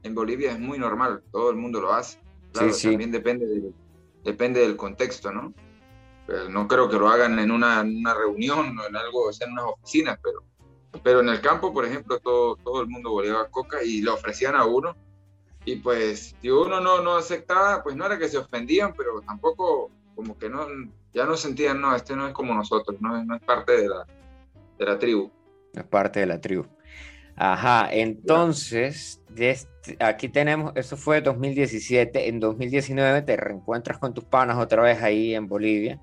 [0.02, 2.18] En Bolivia es muy normal, todo el mundo lo hace.
[2.52, 2.88] Claro, sí, sí.
[2.88, 3.70] también depende de,
[4.24, 5.54] depende del contexto, ¿no?
[6.48, 7.82] no creo que lo hagan en una,
[8.14, 10.44] reunión o en algo, o sea, en unas oficinas, pero,
[11.02, 14.54] pero en el campo, por ejemplo, todo, todo el mundo boleaba coca y le ofrecían
[14.54, 14.94] a uno.
[15.64, 19.90] Y pues, si uno no, no aceptaba, pues no era que se ofendían, pero tampoco
[20.14, 20.66] como que no,
[21.12, 24.06] ya no sentían, no, este no es como nosotros, no, no es parte de la,
[24.78, 25.30] de la tribu.
[25.72, 26.64] Es parte de la tribu.
[27.42, 29.22] Ajá, entonces,
[29.98, 35.34] aquí tenemos, eso fue 2017, en 2019 te reencuentras con tus panas otra vez ahí
[35.34, 35.98] en Bolivia.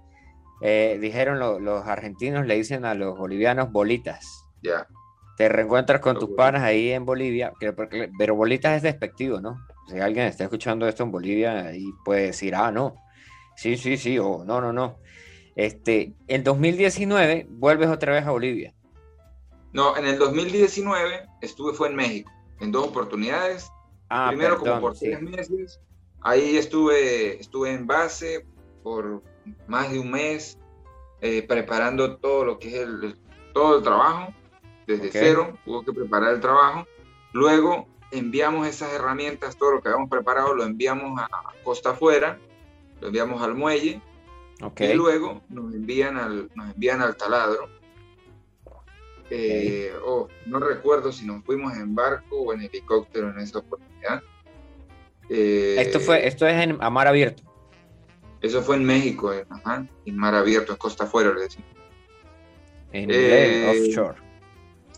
[0.61, 4.45] Eh, dijeron los argentinos, le dicen a los bolivianos bolitas.
[4.63, 4.87] Ya.
[5.37, 9.59] Te reencuentras con tus panas ahí en Bolivia, pero bolitas es despectivo, ¿no?
[9.87, 12.95] Si alguien está escuchando esto en Bolivia y puede decir, ah, no,
[13.55, 14.97] sí, sí, sí, o no, no, no.
[15.55, 18.73] Este, en 2019 vuelves otra vez a Bolivia.
[19.73, 23.69] No, en el 2019 estuve, fue en México, en dos oportunidades.
[24.09, 25.79] Ah, Primero como por seis meses.
[26.21, 28.45] Ahí estuve, estuve en base
[28.83, 29.21] por
[29.67, 30.57] más de un mes,
[31.21, 33.17] eh, preparando todo lo que es el,
[33.53, 34.33] todo el trabajo,
[34.85, 36.87] desde cero, hubo que preparar el trabajo.
[37.33, 41.29] Luego enviamos esas herramientas, todo lo que habíamos preparado, lo enviamos a
[41.63, 42.39] costa afuera,
[43.01, 44.01] lo enviamos al muelle,
[44.79, 47.69] y luego nos envían al, nos envían al taladro
[49.29, 54.23] eh, oh, no recuerdo si nos fuimos en barco o en helicóptero en esa oportunidad.
[55.29, 57.43] Eh, esto, fue, esto es en a mar abierto.
[58.41, 61.67] Eso fue en México, en, mar abierto, en costa afuera, le decimos.
[62.93, 64.17] En eh, offshore.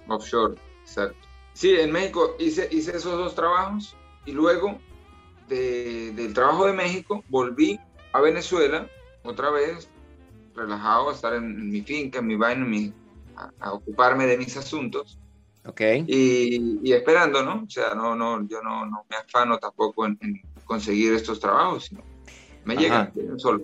[0.07, 1.27] Offshore, exacto.
[1.53, 4.79] Sí, en México hice, hice esos dos trabajos y luego
[5.47, 7.79] del trabajo de México volví
[8.13, 8.87] a Venezuela
[9.23, 9.89] otra vez,
[10.55, 12.93] relajado, a estar en, mi finca, en mi vaina, en mi,
[13.59, 15.17] a, ocuparme de mis asuntos.
[15.65, 15.81] Ok.
[16.07, 17.63] Y, esperando, ¿no?
[17.63, 20.17] O sea, no, no, yo no, no me afano tampoco en,
[20.65, 22.03] conseguir estos trabajos, sino
[22.65, 23.63] me llegan solo.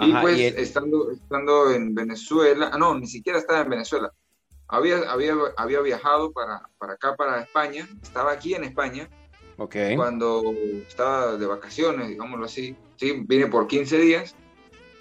[0.00, 4.12] Y pues estando, estando en Venezuela, ah, no, ni siquiera estaba en Venezuela.
[4.68, 9.08] Había, había, había viajado para, para acá, para España, estaba aquí en España,
[9.56, 9.96] okay.
[9.96, 10.42] cuando
[10.86, 12.76] estaba de vacaciones, digámoslo así.
[12.96, 14.36] Sí, vine por 15 días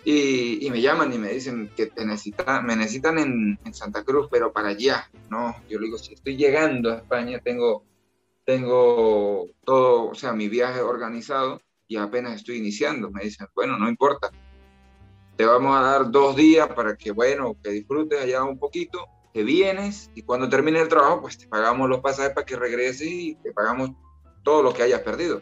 [0.10, 4.54] y, me llaman y me dicen que te necesita, me necesitan en, Santa Cruz, pero
[4.54, 5.54] para allá, ¿no?
[5.68, 7.84] Yo le digo, si estoy llegando a España, tengo,
[8.46, 13.12] tengo todo, o sea, mi viaje organizado y apenas estoy iniciando.
[13.12, 14.32] Me dicen, bueno, no importa,
[15.36, 19.44] te vamos a dar dos días para que, bueno, que disfrutes allá un poquito, que
[19.44, 23.36] vienes y cuando termine el trabajo, pues te pagamos los pasajes para que regreses y
[23.44, 23.92] te pagamos
[24.42, 25.42] todo lo que hayas perdido.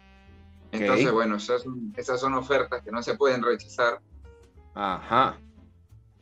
[0.72, 1.64] Entonces, bueno, esas
[1.96, 4.02] esas son ofertas que no se pueden rechazar
[4.76, 5.40] Ajá.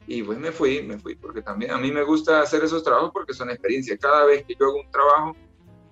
[0.06, 3.12] Y pues me fui, me fui, porque también a mí me gusta hacer esos trabajos
[3.12, 4.00] porque son experiencias.
[4.00, 5.36] Cada vez que yo hago un trabajo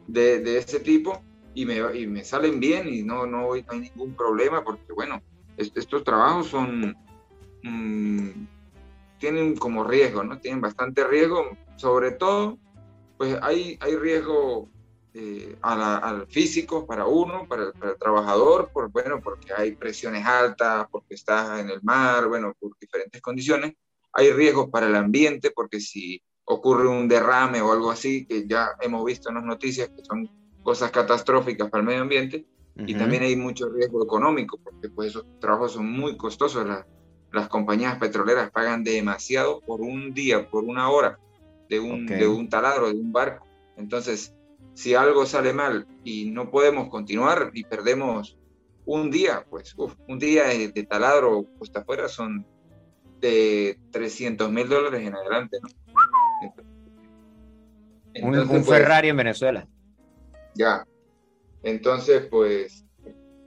[0.08, 1.22] de, de ese tipo
[1.54, 5.22] y me, y me salen bien y no, no, hay ningún problema, porque bueno,
[5.58, 6.96] estos trabajos son,
[7.64, 8.30] mm,
[9.20, 10.40] tienen como riesgo, ¿no?
[10.40, 12.58] Tienen bastante riesgo, sobre todo,
[13.18, 14.70] pues hay, hay riesgo
[15.14, 21.16] eh, al físico para uno, para el, trabajador, por, bueno, porque hay presiones altas, porque
[21.16, 23.74] estás en el mar, bueno, por diferentes condiciones.
[24.14, 28.70] Hay riesgos para el ambiente, porque si ocurre un derrame o algo así, que ya
[28.80, 30.30] hemos visto en las noticias que son
[30.64, 32.46] cosas catastróficas para el medio ambiente,
[32.78, 36.66] y también hay mucho riesgo económico, porque pues esos trabajos son muy costosos.
[37.32, 41.20] las compañías petroleras pagan demasiado por un día, por una hora
[41.70, 43.46] de un, de un taladro, de un barco.
[43.76, 44.34] Entonces,
[44.74, 48.38] si algo sale mal y no podemos continuar y perdemos
[48.86, 49.76] un día, pues
[50.08, 52.46] un día de, taladro puesta afuera son
[53.20, 55.70] de 300 mil dólares en adelante, ¿no?
[58.24, 59.68] un, pues, Ferrari en Venezuela.
[60.56, 60.86] Ya.
[61.64, 62.86] Entonces, pues,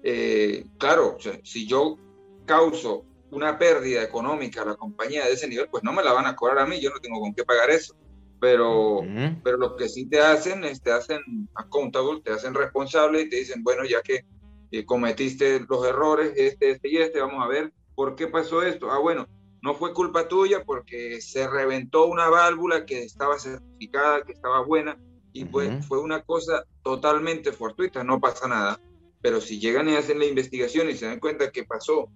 [0.03, 1.99] eh, claro, si yo
[2.47, 6.27] causo una pérdida económica a la compañía de ese nivel, pues no me la van
[6.27, 7.95] a cobrar a mí, yo no tengo con qué pagar eso
[8.41, 9.01] pero,
[9.43, 11.21] pero lo que sí te hacen es te hacen
[11.55, 14.25] accountable, te hacen responsable y te dicen, bueno, ya que
[14.71, 18.91] eh, cometiste los errores, este, este y este, vamos a ver por qué pasó esto.
[18.91, 19.27] Ah, bueno,
[19.63, 24.99] no fue culpa tuya porque se reventó una válvula que estaba certificada, que estaba buena,
[25.33, 28.81] y pues fue una cosa totalmente fortuita, no pasa nada.
[29.21, 32.11] Pero si llegan y hacen la investigación y se dan cuenta que pasó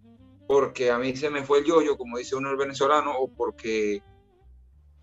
[0.47, 4.03] porque a mí se me fue el yoyo, como dice uno el venezolano, o porque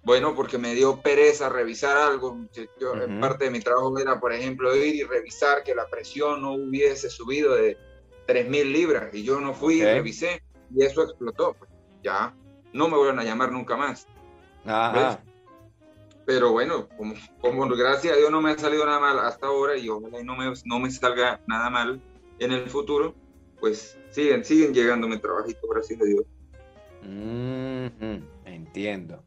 [0.06, 2.38] bueno, porque me dio pereza revisar algo.
[2.80, 6.44] Yo, en parte de mi trabajo era, por ejemplo, ir y revisar que la presión
[6.44, 7.76] no hubiese subido de
[8.28, 9.14] 3.000 libras.
[9.16, 10.44] Y yo no fui y revisé
[10.76, 11.56] y eso explotó.
[11.58, 11.72] Pues,
[12.04, 12.36] ya,
[12.72, 14.08] no me vuelven a llamar nunca más.
[16.24, 19.76] Pero bueno, como, como, gracias a Dios no me ha salido nada mal hasta ahora
[19.76, 22.00] y ojalá no me, no me salga nada mal
[22.38, 23.16] en el futuro,
[23.60, 26.26] pues siguen, siguen llegándome trabajitos, gracias a Dios.
[28.46, 29.24] Entiendo.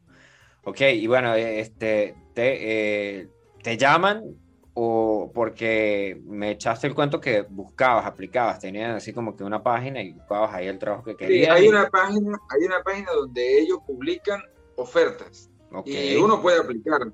[0.63, 3.27] Ok, y bueno, este, te, eh,
[3.63, 4.35] te llaman
[4.73, 10.01] o porque me echaste el cuento que buscabas, aplicabas, tenías así como que una página
[10.01, 11.55] y buscabas ahí el trabajo que querías.
[11.55, 14.41] hay, una página, hay una página donde ellos publican
[14.77, 15.49] ofertas
[15.85, 17.11] y uno puede aplicar,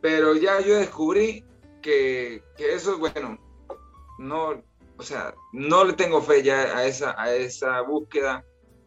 [0.00, 1.44] pero ya yo descubrí
[1.82, 3.38] que, que eso, bueno,
[4.18, 4.62] no,
[4.96, 8.44] o sea, no le tengo fe ya a esa, a esa búsqueda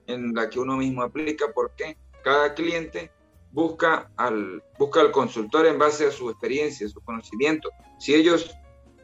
[0.07, 3.11] en la que uno mismo aplica porque cada cliente
[3.51, 7.69] busca al, busca al consultor en base a su experiencia, su conocimiento.
[7.99, 8.55] Si ellos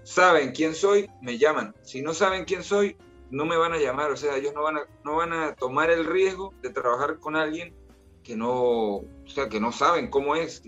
[0.04, 1.74] saben quién soy, me llaman.
[1.82, 2.98] Si no saben quién soy,
[3.32, 4.12] no me van a llamar.
[4.12, 7.36] O sea, ellos no van a, no van a tomar el riesgo de trabajar con
[7.36, 7.76] alguien
[8.24, 10.62] que no, o sea, que no saben cómo es,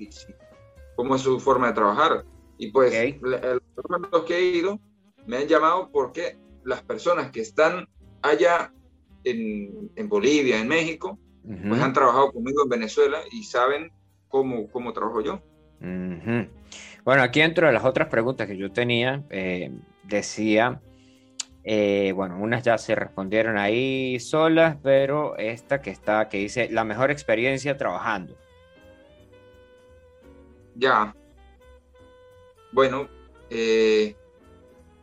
[0.95, 2.25] cómo es su forma de trabajar.
[2.57, 2.93] Y pues
[4.11, 4.79] los que he ido
[5.25, 7.87] me han llamado porque las personas que están
[8.21, 8.73] allá
[9.23, 13.91] en, en Bolivia, en México, pues han trabajado conmigo en Venezuela y saben
[14.27, 15.41] cómo, cómo trabajo yo.
[15.79, 19.71] Bueno, aquí dentro de las otras preguntas que yo tenía, eh,
[20.03, 20.81] decía,
[21.63, 26.83] eh, bueno, unas ya se respondieron ahí solas, pero esta que está, que dice, la
[26.83, 28.35] mejor experiencia trabajando.
[30.75, 31.15] Ya.
[32.71, 33.07] Bueno,
[33.49, 34.15] eh,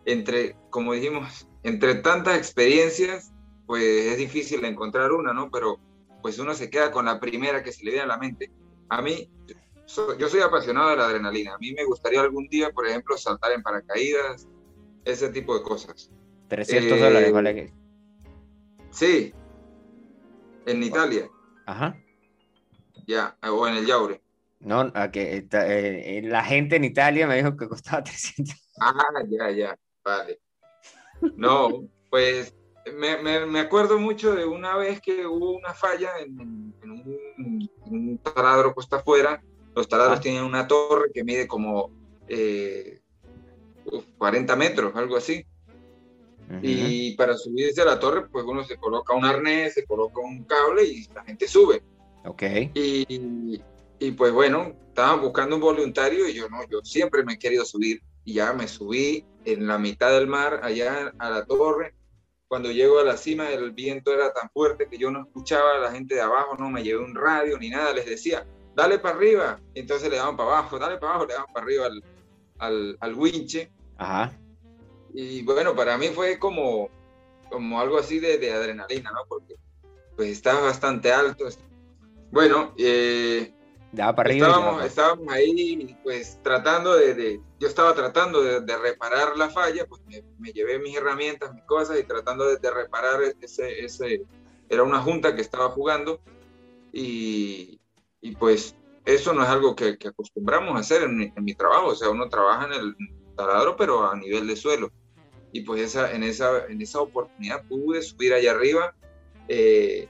[0.05, 3.33] entre, como dijimos, entre tantas experiencias,
[3.67, 5.51] pues es difícil encontrar una, ¿no?
[5.51, 5.79] Pero
[6.23, 8.51] pues uno se queda con la primera que se le viene a la mente.
[8.89, 9.29] A mí,
[10.19, 11.55] yo soy apasionado de la adrenalina.
[11.55, 14.49] A mí me gustaría algún día, por ejemplo, saltar en paracaídas,
[15.05, 16.11] ese tipo de cosas.
[16.49, 17.73] 300 dólares, eh, vale.
[18.91, 19.35] Sí,
[20.67, 21.29] en Italia.
[21.67, 21.97] Ajá.
[23.07, 24.23] Ya, o en el Yaure.
[24.61, 28.55] No, que, eh, la gente en Italia me dijo que costaba 300.
[28.81, 28.95] Ah,
[29.29, 30.41] ya, ya, vale.
[31.37, 32.55] No, pues
[32.91, 38.97] me, me, acuerdo mucho de una vez que hubo una falla en, un, taladro puesto
[38.97, 39.43] afuera.
[39.75, 40.21] Los taladros ah.
[40.21, 41.91] tienen una torre que mide como
[44.19, 45.45] 40 eh, metros, algo así.
[46.61, 50.45] Y para subirse a la torre, pues uno se coloca un arnés, se coloca un
[50.45, 51.83] cable y la gente sube.
[52.27, 52.43] Ok.
[52.75, 53.59] Y,
[53.99, 57.65] y pues bueno, estaban buscando un voluntario y yo no, yo siempre me he querido
[57.65, 58.03] subir.
[58.25, 61.95] Y ya me subí en la mitad del mar, allá a la torre
[62.53, 65.79] cuando llego a la cima, el viento era tan fuerte que yo no escuchaba a
[65.79, 69.17] la gente de abajo, no me llevé un radio ni nada, les decía, dale para
[69.17, 69.61] arriba.
[69.75, 72.05] entonces le daban para abajo, dale para abajo, le daban para arriba al,
[72.59, 73.73] al, al winche.
[73.97, 74.39] Ajá.
[75.15, 76.91] Y bueno, para mí fue como,
[77.49, 79.25] como algo así de, de adrenalina, ¿no?
[79.27, 79.55] Porque
[80.15, 81.47] pues estaba bastante alto.
[82.33, 83.55] Bueno, eh,
[83.97, 84.85] para arriba.
[84.85, 90.01] Estábamos, ahí, pues tratando de, yo estaba tratando de, reparar la falla, pues
[90.39, 94.23] me, llevé mis herramientas, mis cosas y tratando de, reparar ese, ese,
[94.69, 96.21] era una junta que estaba jugando
[96.93, 97.81] y,
[98.21, 98.75] y pues
[99.05, 102.67] eso no es algo que, acostumbramos a hacer en, mi trabajo, o sea, uno trabaja
[102.67, 102.97] en el
[103.37, 104.91] taladro pero a nivel de suelo.
[105.55, 108.95] Y pues esa, en, esa, en esa oportunidad pude subir allá arriba,
[109.49, 110.09] eh,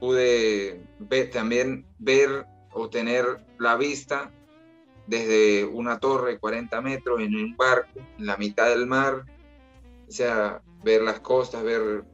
[0.00, 0.80] pude
[1.32, 2.46] también ver
[2.76, 3.24] o tener
[3.58, 4.30] la vista
[5.06, 9.24] desde una torre 40 metros en un barco, en la mitad del mar,
[10.06, 12.04] o sea, ver las costas, ver...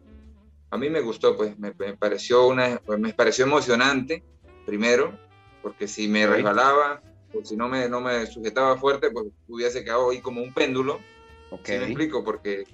[0.70, 4.22] A mí me gustó, pues me, pareció, una, me pareció emocionante,
[4.64, 5.18] primero,
[5.60, 7.02] porque si me resbalaba
[7.34, 10.98] o si no me, no me sujetaba fuerte, pues hubiese quedado ahí como un péndulo.
[11.50, 11.78] Okay.
[11.78, 12.24] me explico?
[12.24, 12.64] Porque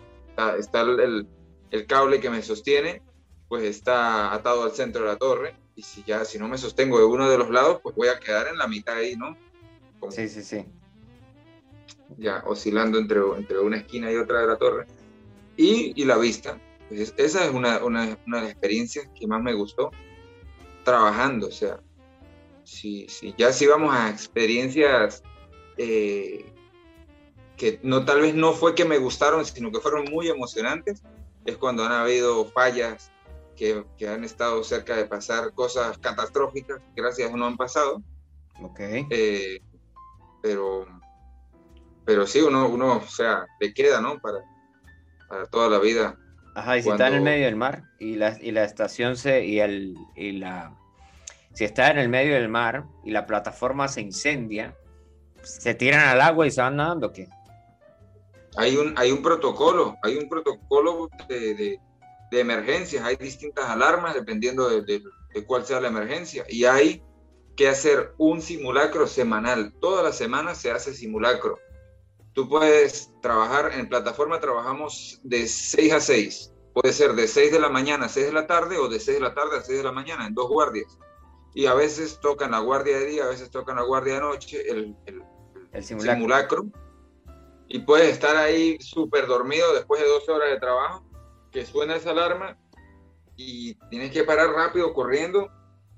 [0.58, 1.26] está, el,
[1.72, 3.02] el, cable que me sostiene,
[3.48, 6.98] pues está atado al centro de la torre y si ya, si no me sostengo
[6.98, 9.36] de uno de los lados, pues voy a quedar en la mitad ahí, ¿no?
[10.10, 10.64] sí, sí, sí.
[12.16, 14.86] Ya, oscilando entre, entre una esquina y otra de la torre.
[15.56, 16.60] Y, y la vista.
[16.88, 19.92] Pues esa es una, una, una, de las experiencias que más me gustó
[20.82, 21.46] trabajando.
[21.46, 21.78] O sea,
[22.64, 25.22] si, si ya si vamos a experiencias
[25.76, 26.44] eh,
[27.56, 31.04] que no, tal vez no fue que me gustaron, sino que fueron muy emocionantes,
[31.44, 33.12] es cuando han habido fallas
[33.58, 38.02] que, que, han estado cerca de pasar cosas catastróficas, gracias no han pasado.
[38.62, 38.80] Ok.
[39.10, 39.60] Eh,
[40.40, 40.86] pero,
[42.04, 44.18] pero sí, uno, uno, o sea, le queda, ¿no?
[44.20, 44.38] Para,
[45.28, 46.16] para toda la vida.
[46.54, 49.44] Ajá, y si está en el medio del mar y la, y la estación se,
[49.44, 50.76] y, el, y la,
[51.52, 54.76] si está en el medio del mar y la plataforma se incendia,
[55.42, 57.28] ¿se tiran al agua y se van nadando qué?
[58.56, 61.80] Hay un, hay un protocolo, hay un protocolo de, de
[62.30, 65.02] emergencias, hay distintas alarmas dependiendo de,
[65.46, 67.02] cuál sea la emergencia y hay
[67.56, 69.72] que hacer un simulacro semanal.
[69.80, 71.58] Todas las semanas se hace simulacro.
[72.32, 76.52] Tú puedes trabajar en plataforma, trabajamos de 6 a 6.
[76.74, 79.16] Puede ser de 6 de la mañana a 6 de la tarde o de 6
[79.16, 80.98] de la tarde a 6 de la mañana en dos guardias.
[81.54, 84.70] Y a veces tocan la guardia de día, a veces tocan la guardia de noche,
[84.70, 84.94] el,
[85.72, 86.66] el, simulacro.
[87.66, 91.07] Y puedes estar ahí súper dormido después de 12 horas de trabajo
[91.50, 92.58] que suena esa alarma
[93.36, 95.48] y tienes que parar rápido corriendo,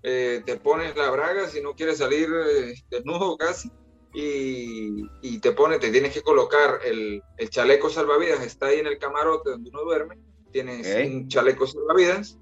[0.02, 3.70] eh, te pones la braga si no quieres salir eh, desnudo casi
[4.14, 8.86] y, y, te pones, te tienes que colocar el, el, chaleco salvavidas, está ahí en
[8.86, 10.18] el camarote donde uno duerme,
[10.50, 12.38] tienes un chaleco salvavidas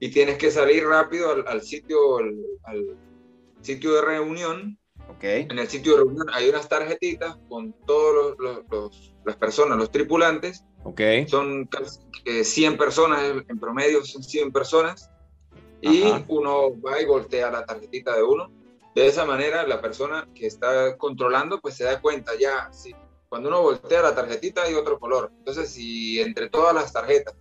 [0.00, 2.18] y tienes que salir rápido al, sitio,
[2.64, 2.96] al,
[3.60, 4.78] sitio de reunión.
[5.16, 5.46] Okay.
[5.50, 10.64] En el sitio de reunión hay unas tarjetitas con todas los, las personas, los tripulantes,
[10.84, 11.28] Okay.
[11.28, 12.00] Son casi
[12.42, 15.10] 100 personas, en promedio son 100 personas.
[15.82, 18.50] Y uno va y voltea la tarjetita de uno.
[18.94, 22.94] De esa manera, la persona que está controlando, pues se da cuenta ya, sí,
[23.28, 25.30] cuando uno voltea la tarjetita hay otro color.
[25.38, 27.34] Entonces, si entre todas las tarjetas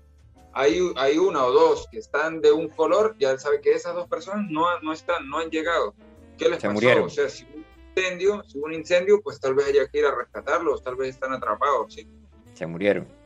[0.54, 4.08] hay, hay una o dos que están de un color, ya sabe que esas dos
[4.08, 5.96] personas no, no están, no han llegado.
[6.38, 6.72] ¿Qué les pasó?
[6.72, 7.06] Murieron.
[7.06, 7.66] O sea, si un
[7.98, 11.34] incendio, si un incendio, pues tal vez haya que ir a rescatarlos, tal vez están
[11.34, 12.08] atrapados, ¿sí?
[12.54, 13.18] Se murieron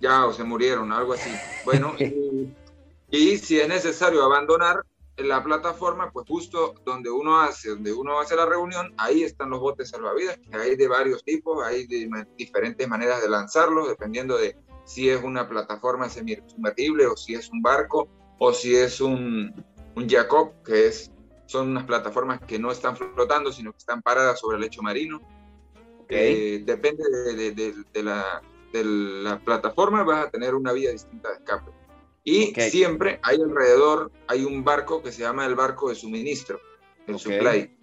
[0.00, 1.30] ya o se murieron, algo así.
[1.64, 1.94] Bueno,
[3.10, 4.84] y, si es necesario abandonar
[5.16, 9.60] la plataforma, pues justo donde uno hace, donde uno hace la reunión, ahí están los
[9.60, 14.56] botes salvavidas, que hay de varios tipos, hay de diferentes maneras de lanzarlos, dependiendo de
[14.84, 19.52] si es una plataforma semi-sumergible o si es un barco o si es un,
[19.96, 21.10] un Jacob, que es,
[21.46, 25.20] son unas plataformas que no están flotando, sino que están paradas sobre el lecho marino.
[26.08, 27.52] Eh, depende de,
[27.92, 28.40] de la
[28.72, 31.70] de la plataforma vas a tener una vía distinta de escape.
[32.24, 36.60] Y siempre hay alrededor, hay un barco que se llama el barco de suministro,
[37.06, 37.74] el supply.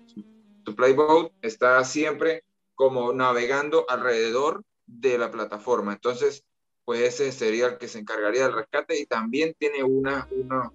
[0.66, 2.44] Supply boat está siempre
[2.76, 5.94] como navegando alrededor de la plataforma.
[5.94, 6.44] Entonces,
[6.84, 10.28] pues ese sería el que se encargaría del rescate y también tiene una,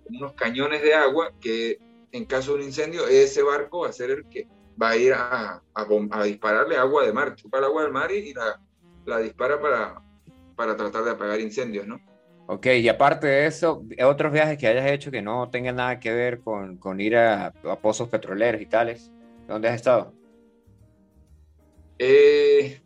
[0.09, 1.79] unos cañones de agua que
[2.13, 4.49] en caso de un incendio, ese barco va a ser el que
[4.81, 8.61] va a ir a, a, dispararle agua de mar, chupar agua del mar y la,
[9.07, 10.03] la dispara para,
[10.57, 12.01] para tratar de apagar incendios, ¿no?
[12.53, 16.13] Ok, y aparte de eso, otros viajes que hayas hecho que no tengan nada que
[16.13, 19.13] ver con, con ir a, pozos petroleros y tales,
[19.47, 20.13] ¿dónde has estado?
[21.99, 22.81] Eh,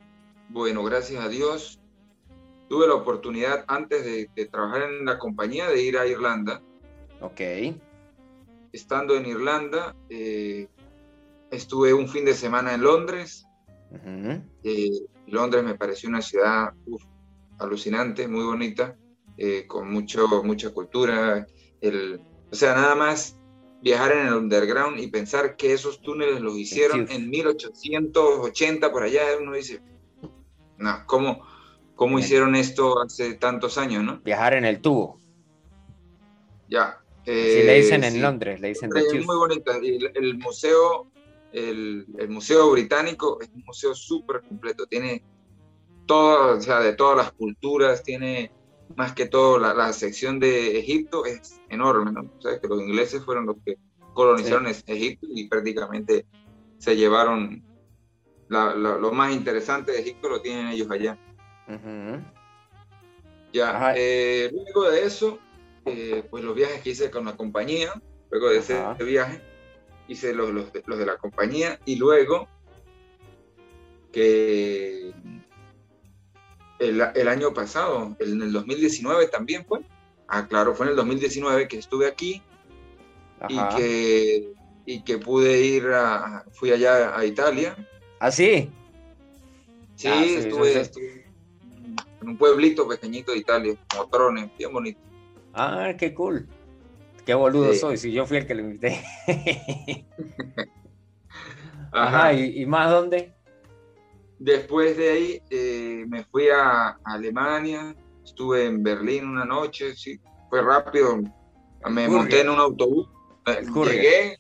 [0.50, 1.80] bueno, gracias a Dios,
[2.68, 6.60] tuve la oportunidad antes de, trabajar en la compañía de ir a Irlanda.
[7.22, 7.40] Ok.
[8.70, 10.68] Estando en Irlanda, eh,
[11.50, 13.46] estuve un fin de semana en Londres.
[14.62, 14.90] Eh,
[15.26, 16.72] Londres me pareció una ciudad
[17.58, 18.96] alucinante, muy bonita,
[19.36, 21.46] eh, con mucho, mucha cultura.
[21.80, 22.20] El,
[22.50, 23.38] o sea, nada más
[23.84, 29.22] viajar en el underground y pensar que esos túneles los hicieron en 1880 por allá,
[29.38, 29.82] uno dice,
[30.78, 31.46] no, ¿cómo,
[31.94, 34.20] cómo hicieron esto hace tantos años, no?
[34.20, 35.20] Viajar en el tubo.
[36.68, 36.98] Ya.
[37.26, 39.70] le dicen en Londres, le dicen Es muy bonito.
[39.72, 41.10] El, museo,
[41.55, 44.86] el, el, museo británico es un museo súper completo.
[44.86, 45.24] Tiene
[46.07, 48.50] todo, o sea, de todas las culturas, tiene
[48.96, 52.30] más que todo la, la sección de Egipto es enorme, ¿no?
[52.36, 53.76] O sea, que los ingleses fueron los que
[54.12, 56.26] colonizaron Egipto y prácticamente
[56.78, 57.62] se llevaron
[58.48, 61.18] lo más interesante de Egipto lo tienen ellos allá.
[63.52, 65.38] Ya, eh, luego de eso,
[65.86, 67.92] eh, pues los viajes que hice con la compañía,
[68.30, 69.40] luego de ese viaje,
[70.09, 72.48] hice los, los, los, de la compañía y luego
[74.12, 75.12] que
[76.78, 79.80] el, el, año pasado, en el 2019 también fue,
[80.28, 82.42] ah claro, fue en el 2019 que estuve aquí
[83.48, 84.52] y que,
[84.86, 87.76] y que pude ir a, fui allá a Italia.
[88.20, 88.70] ¿Ah, sí?
[89.96, 91.24] Sí, ah, estuve,
[92.22, 95.00] en un pueblito pequeñito de Italia, Motrone, bien bonito.
[95.52, 96.48] Ah, qué cool.
[97.24, 99.02] Qué boludo soy, si yo fui el que lo invité.
[101.92, 103.34] Ajá, ¿Y, más dónde?
[104.38, 107.94] Después de ahí eh, me fui a Alemania,
[108.24, 110.20] estuve en Berlín una noche, sí,
[110.50, 111.20] fue rápido,
[111.88, 113.08] me monté en un autobús,
[113.46, 114.38] eh, llegué,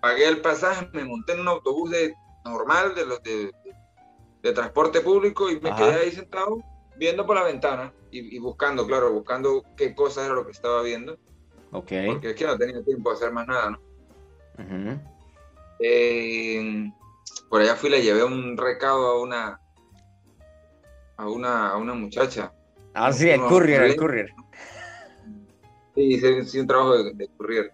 [0.00, 3.52] pagué el pasaje, me monté en un autobús de normal de los de,
[4.54, 6.62] transporte público y me quedé ahí sentado
[6.96, 11.18] viendo por la ventana y, buscando, claro, buscando qué cosas era lo que estaba viendo.
[11.72, 11.92] Ok.
[12.06, 13.80] Porque es que no tenía tiempo de hacer más nada, ¿no?
[15.80, 16.90] Eh,
[17.48, 19.60] por allá fui, le llevé un recado a una
[21.16, 22.52] a una, a una muchacha.
[22.94, 24.32] Ah, sí, el courier, el courier.
[25.94, 27.72] Sí, hice, un trabajo de, courier.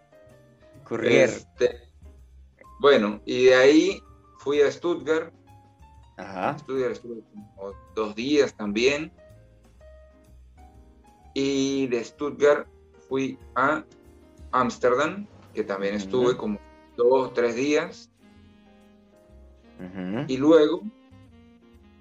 [0.85, 1.29] Courier.
[1.29, 1.91] Este,
[2.81, 4.03] bueno, y de ahí
[4.39, 5.33] fui a Stuttgart
[6.17, 6.57] Ajá.
[6.57, 9.13] estuve como dos días también.
[11.35, 12.69] Y de Stuttgart
[13.15, 13.85] fui a
[14.51, 16.59] Ámsterdam, que también estuve como
[16.97, 18.11] dos o tres días.
[20.27, 20.83] Y luego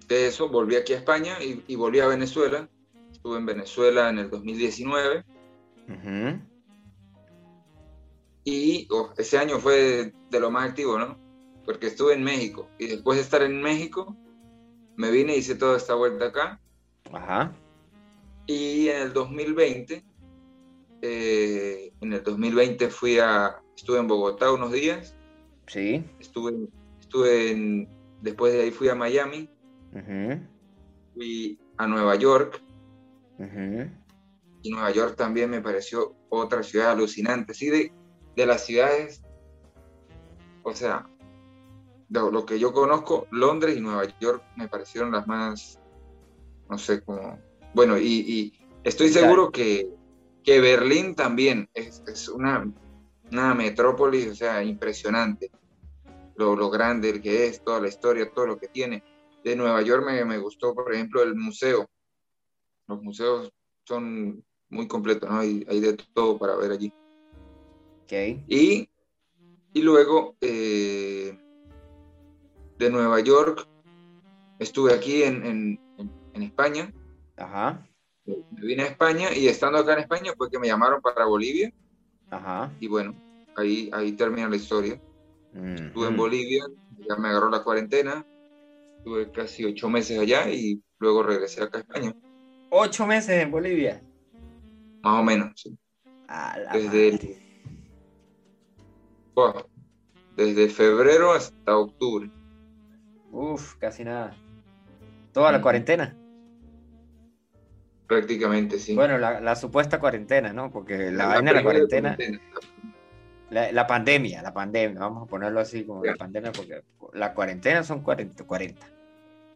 [0.07, 2.67] de eso volví aquí a España y, volví a Venezuela.
[3.11, 5.23] Estuve en Venezuela en el 2019.
[8.43, 11.15] Y oh, ese año fue de lo más activo, ¿no?
[11.63, 14.17] porque estuve en México y después de estar en México
[14.97, 16.59] me vine y hice toda esta vuelta acá.
[17.13, 17.53] Ajá.
[18.47, 20.03] Y en el 2020,
[21.05, 25.15] eh, en el 2020 fui a, estuve en Bogotá unos días.
[25.67, 26.05] Sí.
[26.17, 26.69] Estuve,
[27.01, 27.89] estuve en,
[28.21, 29.49] después de ahí fui a Miami.
[31.13, 32.61] Fui a Nueva York.
[34.63, 37.53] Y Nueva York también me pareció otra ciudad alucinante.
[37.53, 37.91] Sí, de,
[38.37, 39.21] de las ciudades,
[40.63, 41.05] o sea,
[42.09, 45.79] lo, que yo conozco, Londres y Nueva York me parecieron las más,
[46.69, 47.37] no sé, como,
[47.73, 48.53] bueno, y,
[48.85, 49.89] estoy seguro que,
[50.43, 52.71] que, Berlín también es, es una,
[53.31, 55.51] una, metrópolis, o sea, impresionante,
[56.35, 59.03] lo, lo, grande que es, toda la historia, todo lo que tiene.
[59.43, 61.89] De Nueva York me, me gustó, por ejemplo, el museo.
[62.87, 63.51] Los museos
[63.85, 65.39] son muy completos, ¿no?
[65.39, 66.93] Hay, hay de todo para ver allí.
[68.03, 68.43] Okay.
[68.47, 68.89] Y,
[69.73, 71.37] y luego, eh,
[72.77, 73.67] de Nueva York,
[74.59, 75.79] estuve aquí en,
[76.35, 76.91] España.
[77.37, 77.87] Ajá.
[78.25, 81.71] Me vine a España y estando acá en España fue que me llamaron para Bolivia.
[82.29, 82.71] Ajá.
[82.79, 83.15] Y bueno,
[83.55, 84.99] ahí, ahí termina la historia.
[85.53, 86.63] Estuve en Bolivia,
[87.07, 88.25] ya me agarró la cuarentena.
[88.97, 92.15] Estuve casi ocho meses allá y luego regresé acá a España.
[92.69, 94.01] ¿Ocho meses en Bolivia?
[95.03, 95.77] Más o menos, sí.
[96.71, 97.43] desde,
[100.35, 102.31] desde febrero hasta octubre.
[103.31, 104.35] Uf, casi nada.
[105.33, 106.15] Toda la cuarentena.
[108.07, 108.95] Prácticamente, sí.
[108.95, 110.71] Bueno, la, supuesta cuarentena, ¿no?
[110.71, 112.17] Porque la, vaina de la cuarentena.
[113.49, 116.81] La, pandemia, la pandemia, vamos a ponerlo así como la pandemia, porque
[117.13, 118.93] la cuarentena son 40, 40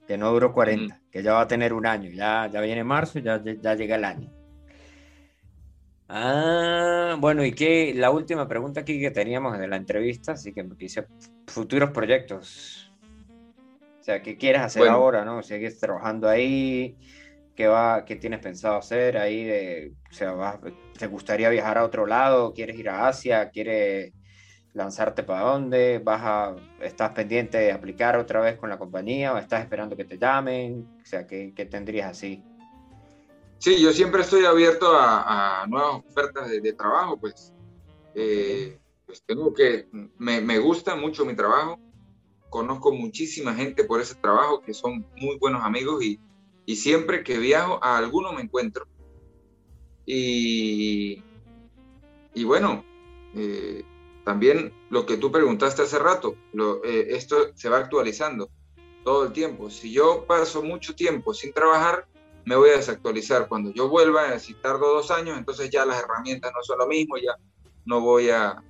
[0.07, 3.19] que no duró 40, que ya va a tener un año, ya, ya viene marzo,
[3.19, 4.31] ya, ya llega el año.
[6.07, 10.63] Ah, bueno, y qué, la última pregunta aquí que teníamos de la entrevista, así que
[10.63, 11.05] me quise
[11.47, 12.89] futuros proyectos.
[13.99, 15.43] O sea, ¿qué quieres hacer ahora, no?
[15.43, 16.95] ¿Sigues trabajando ahí?
[17.57, 19.43] ¿Qué, va, ¿Qué tienes pensado hacer ahí?
[19.43, 20.59] De, o sea,
[20.95, 22.53] ¿te gustaría viajar a otro lado?
[22.53, 23.49] ¿Quieres ir a Asia?
[23.49, 24.13] ¿Quieres
[24.73, 25.97] lanzarte para dónde?
[25.97, 30.05] ¿Vas a, ¿Estás pendiente de aplicar otra vez con la compañía o estás esperando que
[30.05, 30.87] te llamen?
[31.01, 32.43] O sea, ¿qué, qué tendrías así?
[33.57, 37.55] Sí, yo siempre estoy abierto a, a nuevas ofertas de, trabajo, pues.
[38.13, 38.77] Eh,
[39.07, 39.87] pues tengo que,
[40.19, 41.79] me, me gusta mucho mi trabajo,
[42.51, 46.19] conozco muchísima gente por ese trabajo que son muy buenos amigos y,
[46.67, 48.85] y siempre que viajo a alguno me encuentro.
[50.05, 51.23] Y,
[52.33, 52.83] y bueno,
[53.33, 53.83] eh,
[54.25, 58.49] también lo que tú preguntaste hace rato, lo, eh, esto se va actualizando
[59.05, 59.69] todo el tiempo.
[59.69, 62.05] Si yo paso mucho tiempo sin trabajar,
[62.43, 63.47] me voy a desactualizar.
[63.47, 67.15] Cuando yo vuelva, si tardo dos años, entonces ya las herramientas no son lo mismo,
[67.15, 67.31] ya
[67.85, 68.61] no voy a,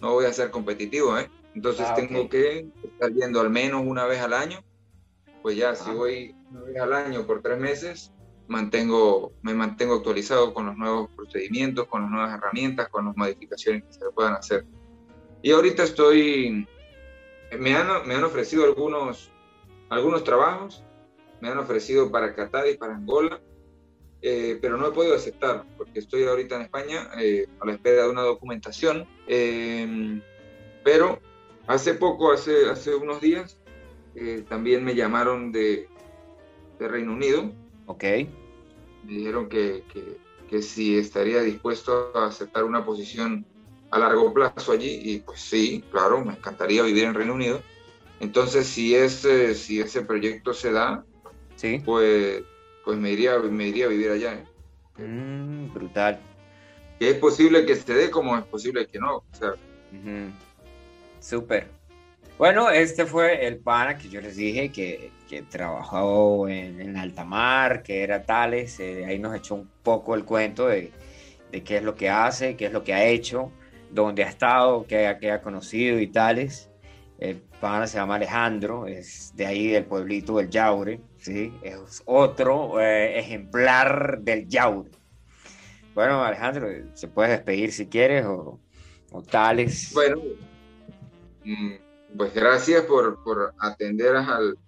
[0.00, 1.30] no voy a ser competitivo, ¿eh?
[1.54, 4.64] Entonces ah, tengo que estar yendo al menos una vez al año.
[5.42, 8.12] Pues ya, si voy una vez al año por tres meses,
[8.48, 13.84] mantengo, me mantengo actualizado con los nuevos procedimientos, con las nuevas herramientas, con las modificaciones
[13.84, 14.64] que se puedan hacer.
[15.42, 16.66] Y ahorita estoy,
[17.58, 19.30] me han, me han ofrecido algunos,
[19.90, 20.82] algunos trabajos,
[21.40, 23.40] me han ofrecido para Qatar y para Angola,
[24.20, 28.04] eh, pero no he podido aceptar porque estoy ahorita en España eh, a la espera
[28.04, 29.06] de una documentación.
[29.28, 30.20] Eh,
[30.82, 31.20] pero
[31.66, 33.57] hace poco, hace, hace unos días,
[34.48, 35.88] también me llamaron de,
[36.78, 37.52] de Reino Unido
[37.88, 38.04] Ok.
[38.04, 38.28] Me
[39.12, 39.82] dijeron que,
[40.48, 43.46] que, si estaría dispuesto a aceptar una posición
[43.90, 47.62] a largo plazo allí, y pues sí, claro, me encantaría vivir en Reino Unido.
[48.20, 51.02] Entonces, si ese, si ese proyecto se da,
[51.56, 51.80] ¿Sí?
[51.82, 52.42] pues,
[52.84, 54.34] pues me, iría, me iría a vivir allá.
[54.34, 55.02] ¿eh?
[55.02, 56.20] Mm, brutal.
[56.98, 59.16] Que es posible que se dé como es posible que no.
[59.16, 59.54] O sea,
[61.20, 61.77] Súper.
[62.38, 65.10] Bueno, este fue el pana que yo les dije que
[65.50, 70.24] trabajó en, en alta mar, que era Tales, eh, ahí nos echó un poco el
[70.24, 70.92] cuento de,
[71.50, 73.50] qué es lo que hace, qué es lo que ha hecho,
[73.90, 76.70] dónde ha estado, qué, ha conocido y tales.
[77.18, 81.52] El pana se llama Alejandro, es de ahí del pueblito del Yaure, ¿sí?
[81.62, 84.92] es otro eh, ejemplar del Yaure.
[85.92, 88.60] Bueno, Alejandro, se puede despedir si quieres o,
[89.10, 89.90] o tales.
[89.92, 90.22] Bueno,
[91.44, 94.58] mm, pues gracias por, por atender al,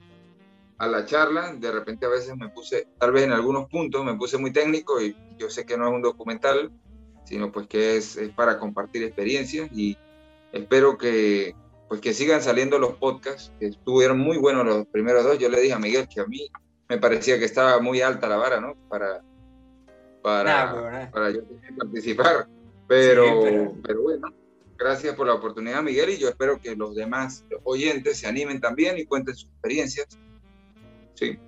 [0.78, 4.14] a la charla, de repente a veces me puse, tal vez en algunos puntos me
[4.14, 6.70] puse muy técnico y yo sé que no es un documental,
[7.24, 9.96] sino pues que es, es para compartir experiencias y
[10.52, 11.54] espero que
[11.90, 15.38] pues que sigan saliendo los podcasts, que estuvieron muy buenos los primeros dos.
[15.40, 16.48] Yo le dije a Miguel que a mí
[16.88, 18.76] me parecía que estaba muy alta la vara, ¿no?
[18.88, 19.24] Para,
[20.22, 21.40] para, para yo
[21.76, 22.46] participar.
[22.86, 23.74] Pero, pero...
[23.82, 24.28] pero bueno,
[24.80, 28.98] gracias por la oportunidad, Miguel, y yo espero que los demás oyentes se animen también
[28.98, 30.18] y cuenten sus experiencias
[31.14, 31.38] Sí.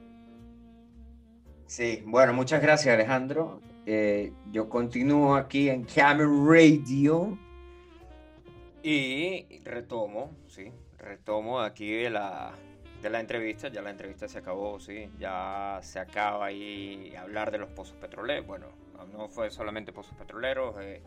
[1.67, 3.63] Sí, bueno, muchas gracias Alejandro.
[3.87, 7.39] Eh, yo continúo aquí en Camera Radio
[8.83, 12.53] y retomo, sí, retomo aquí de la,
[13.01, 13.69] de la entrevista.
[13.69, 18.47] Ya la entrevista se acabó, sí, ya se acaba ahí hablar de los pozos petroleros.
[18.47, 18.67] Bueno,
[19.11, 20.75] no fue solamente pozos petroleros.
[20.81, 21.01] Eh,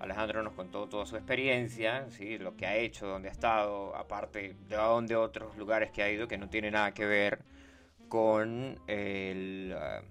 [0.00, 2.38] Alejandro nos contó toda su experiencia, ¿sí?
[2.38, 6.28] lo que ha hecho, dónde ha estado, aparte de dónde otros lugares que ha ido
[6.28, 7.40] que no tiene nada que ver
[8.08, 9.74] con el...
[9.76, 10.02] Ah,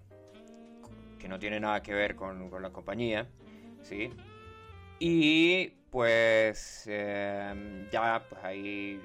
[1.17, 3.27] que no tiene nada que ver con, la compañía,
[3.81, 4.13] ¿sí?
[4.99, 9.01] Y pues em, ya, pues ahí,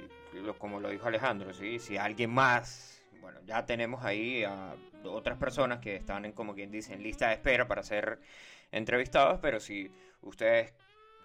[0.58, 1.78] como lo dijo Alejandro, ¿sí?
[1.78, 6.70] Si alguien más, bueno, ya tenemos ahí a otras personas que están en, como quien
[6.70, 8.20] dice, en lista de espera para ser
[8.70, 9.90] entrevistados, pero si
[10.22, 10.72] ustedes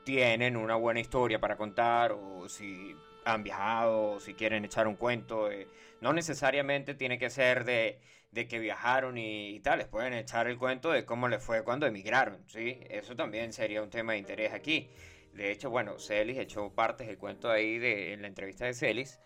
[0.04, 2.96] tienen una buena historia para contar o si
[3.26, 5.68] han viajado, o si quieren echar un cuento, eh,
[6.02, 8.00] no necesariamente tiene que ser de,
[8.34, 12.48] que viajaron y, tal, les pueden echar el cuento de cómo les fue cuando emigraron,
[12.48, 12.80] ¿sí?
[12.90, 14.90] Eso también sería un tema de interés aquí.
[15.34, 19.20] De hecho, bueno, Celis echó partes del cuento ahí de, en la entrevista de Celis.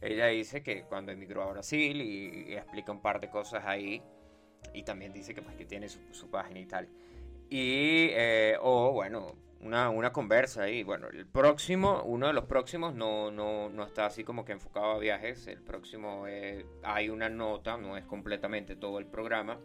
[0.00, 4.02] Ella dice que cuando emigró a Brasil y, explica un par de cosas ahí
[4.74, 6.88] y también dice que, pues, que tiene su, su página y tal.
[7.48, 12.94] Y, eh, o bueno, una, una conversa y bueno, el próximo, uno de los próximos
[12.94, 16.24] no, no, no está así como que enfocado a viajes, el próximo
[16.82, 19.58] hay una nota, no es completamente todo el programa,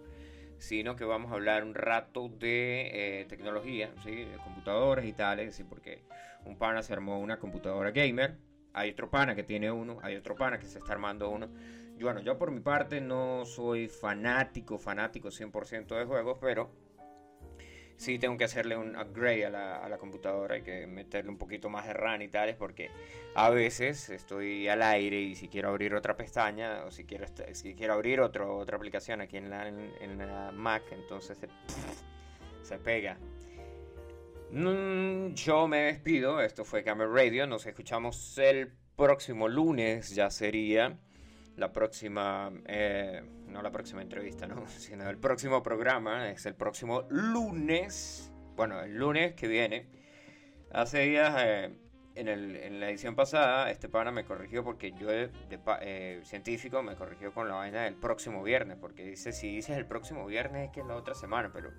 [0.62, 4.26] sino que vamos a hablar un rato de eh, tecnología, ¿sí?
[4.26, 5.64] de computadores y tales, ¿sí?
[5.64, 6.04] porque
[6.46, 8.38] un pana se armó una computadora gamer,
[8.74, 11.50] hay otro pana que tiene uno, hay otro pana que se está armando uno.
[11.98, 16.72] Y bueno, yo por mi parte no soy fanático, fanático 100% de juegos, pero
[18.02, 21.38] sí tengo que hacerle un upgrade a la, a la, computadora, hay que meterle un
[21.38, 22.90] poquito más de RAM y tales, porque
[23.36, 27.76] a veces estoy al aire y si quiero abrir otra pestaña o si quiero, si
[27.76, 31.48] quiero abrir otro, otra aplicación aquí en la, en, la Mac, entonces se,
[32.64, 33.20] se pega.
[34.50, 40.98] Mm, yo me despido, esto fue Camera Radio, nos escuchamos el próximo lunes, ya sería
[41.56, 43.22] la próxima, eh,
[43.52, 44.66] no la próxima entrevista, ¿no?
[44.78, 49.88] sino el próximo programa, es el próximo lunes, bueno, el lunes que viene.
[50.72, 51.74] Hace días eh,
[52.16, 55.30] en, el, en, la edición pasada, este pana me corrigió porque yo, de,
[55.82, 58.78] eh, científico, me corrigió con la vaina del próximo viernes.
[58.80, 61.52] Porque dice, si dices el próximo viernes es que es la otra semana.
[61.54, 61.72] Pero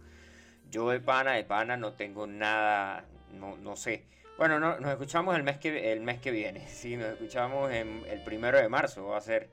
[0.70, 4.04] yo de pana, de pana, no tengo nada, no, no sé.
[4.38, 6.66] Bueno, no, nos escuchamos el mes que, el mes que viene.
[6.68, 9.06] Sí, nos escuchamos en, el primero de marzo.
[9.06, 9.50] Va a ser,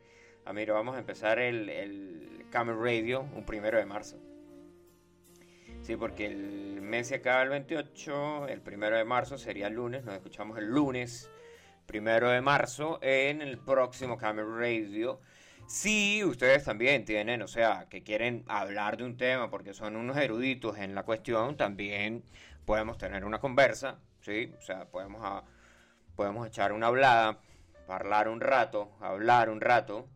[0.49, 4.17] Amiro, vamos a empezar el, el Camel Radio un primero de marzo.
[5.83, 10.03] Sí, porque el mes se acaba el 28, el primero de marzo sería el lunes,
[10.03, 11.29] nos escuchamos el lunes,
[11.85, 15.21] primero de marzo, en el próximo Camera Radio.
[15.67, 20.17] Si ustedes también tienen, o sea, que quieren hablar de un tema porque son unos
[20.17, 22.23] eruditos en la cuestión, también
[22.65, 24.51] podemos tener una conversa, ¿sí?
[24.57, 25.43] O sea, podemos,
[26.15, 27.37] podemos echar una hablada,
[27.87, 30.09] hablar un rato, hablar un rato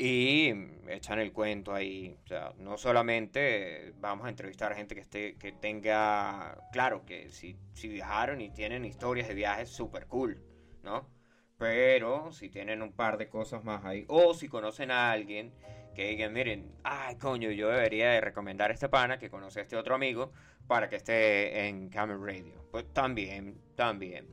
[0.00, 0.54] y
[0.86, 2.16] echan el cuento ahí.
[2.24, 7.30] O sea, no solamente vamos a entrevistar a gente que esté, que tenga, claro, que
[7.30, 10.40] si, si viajaron y tienen historias de viajes, súper cool,
[10.84, 11.10] ¿no?
[11.58, 15.52] Pero si tienen un par de cosas más ahí, o si conocen a alguien
[15.96, 19.62] que digan, miren, ay coño, yo debería de recomendar a este pana que conoce a
[19.62, 20.32] este otro amigo
[20.68, 22.68] para que esté en Camel Radio.
[22.70, 24.28] Pues también, también.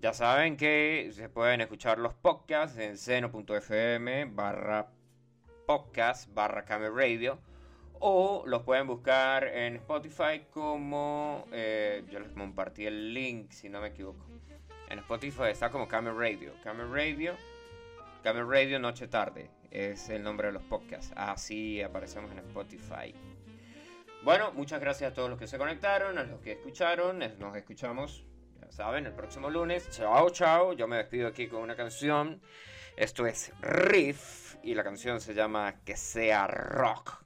[0.00, 4.88] Ya saben que se pueden escuchar los podcasts en seno.fm barra
[5.70, 7.38] podcast barra Camel Radio
[8.00, 13.80] o los pueden buscar en Spotify como eh, yo les compartí el link si no
[13.80, 14.26] me equivoco.
[14.88, 17.36] En Spotify está como Camel Radio Camel Radio
[18.24, 21.12] Camel Radio Noche Tarde es el nombre de los podcasts.
[21.14, 23.14] Así aparecemos en Spotify.
[24.24, 28.24] Bueno muchas gracias a todos los que se conectaron a los que escucharon nos escuchamos
[28.60, 29.88] ya saben el próximo lunes.
[29.90, 32.42] Chao chao yo me despido aquí con una canción.
[32.96, 37.24] Esto es Riff y la canción se llama Que sea rock.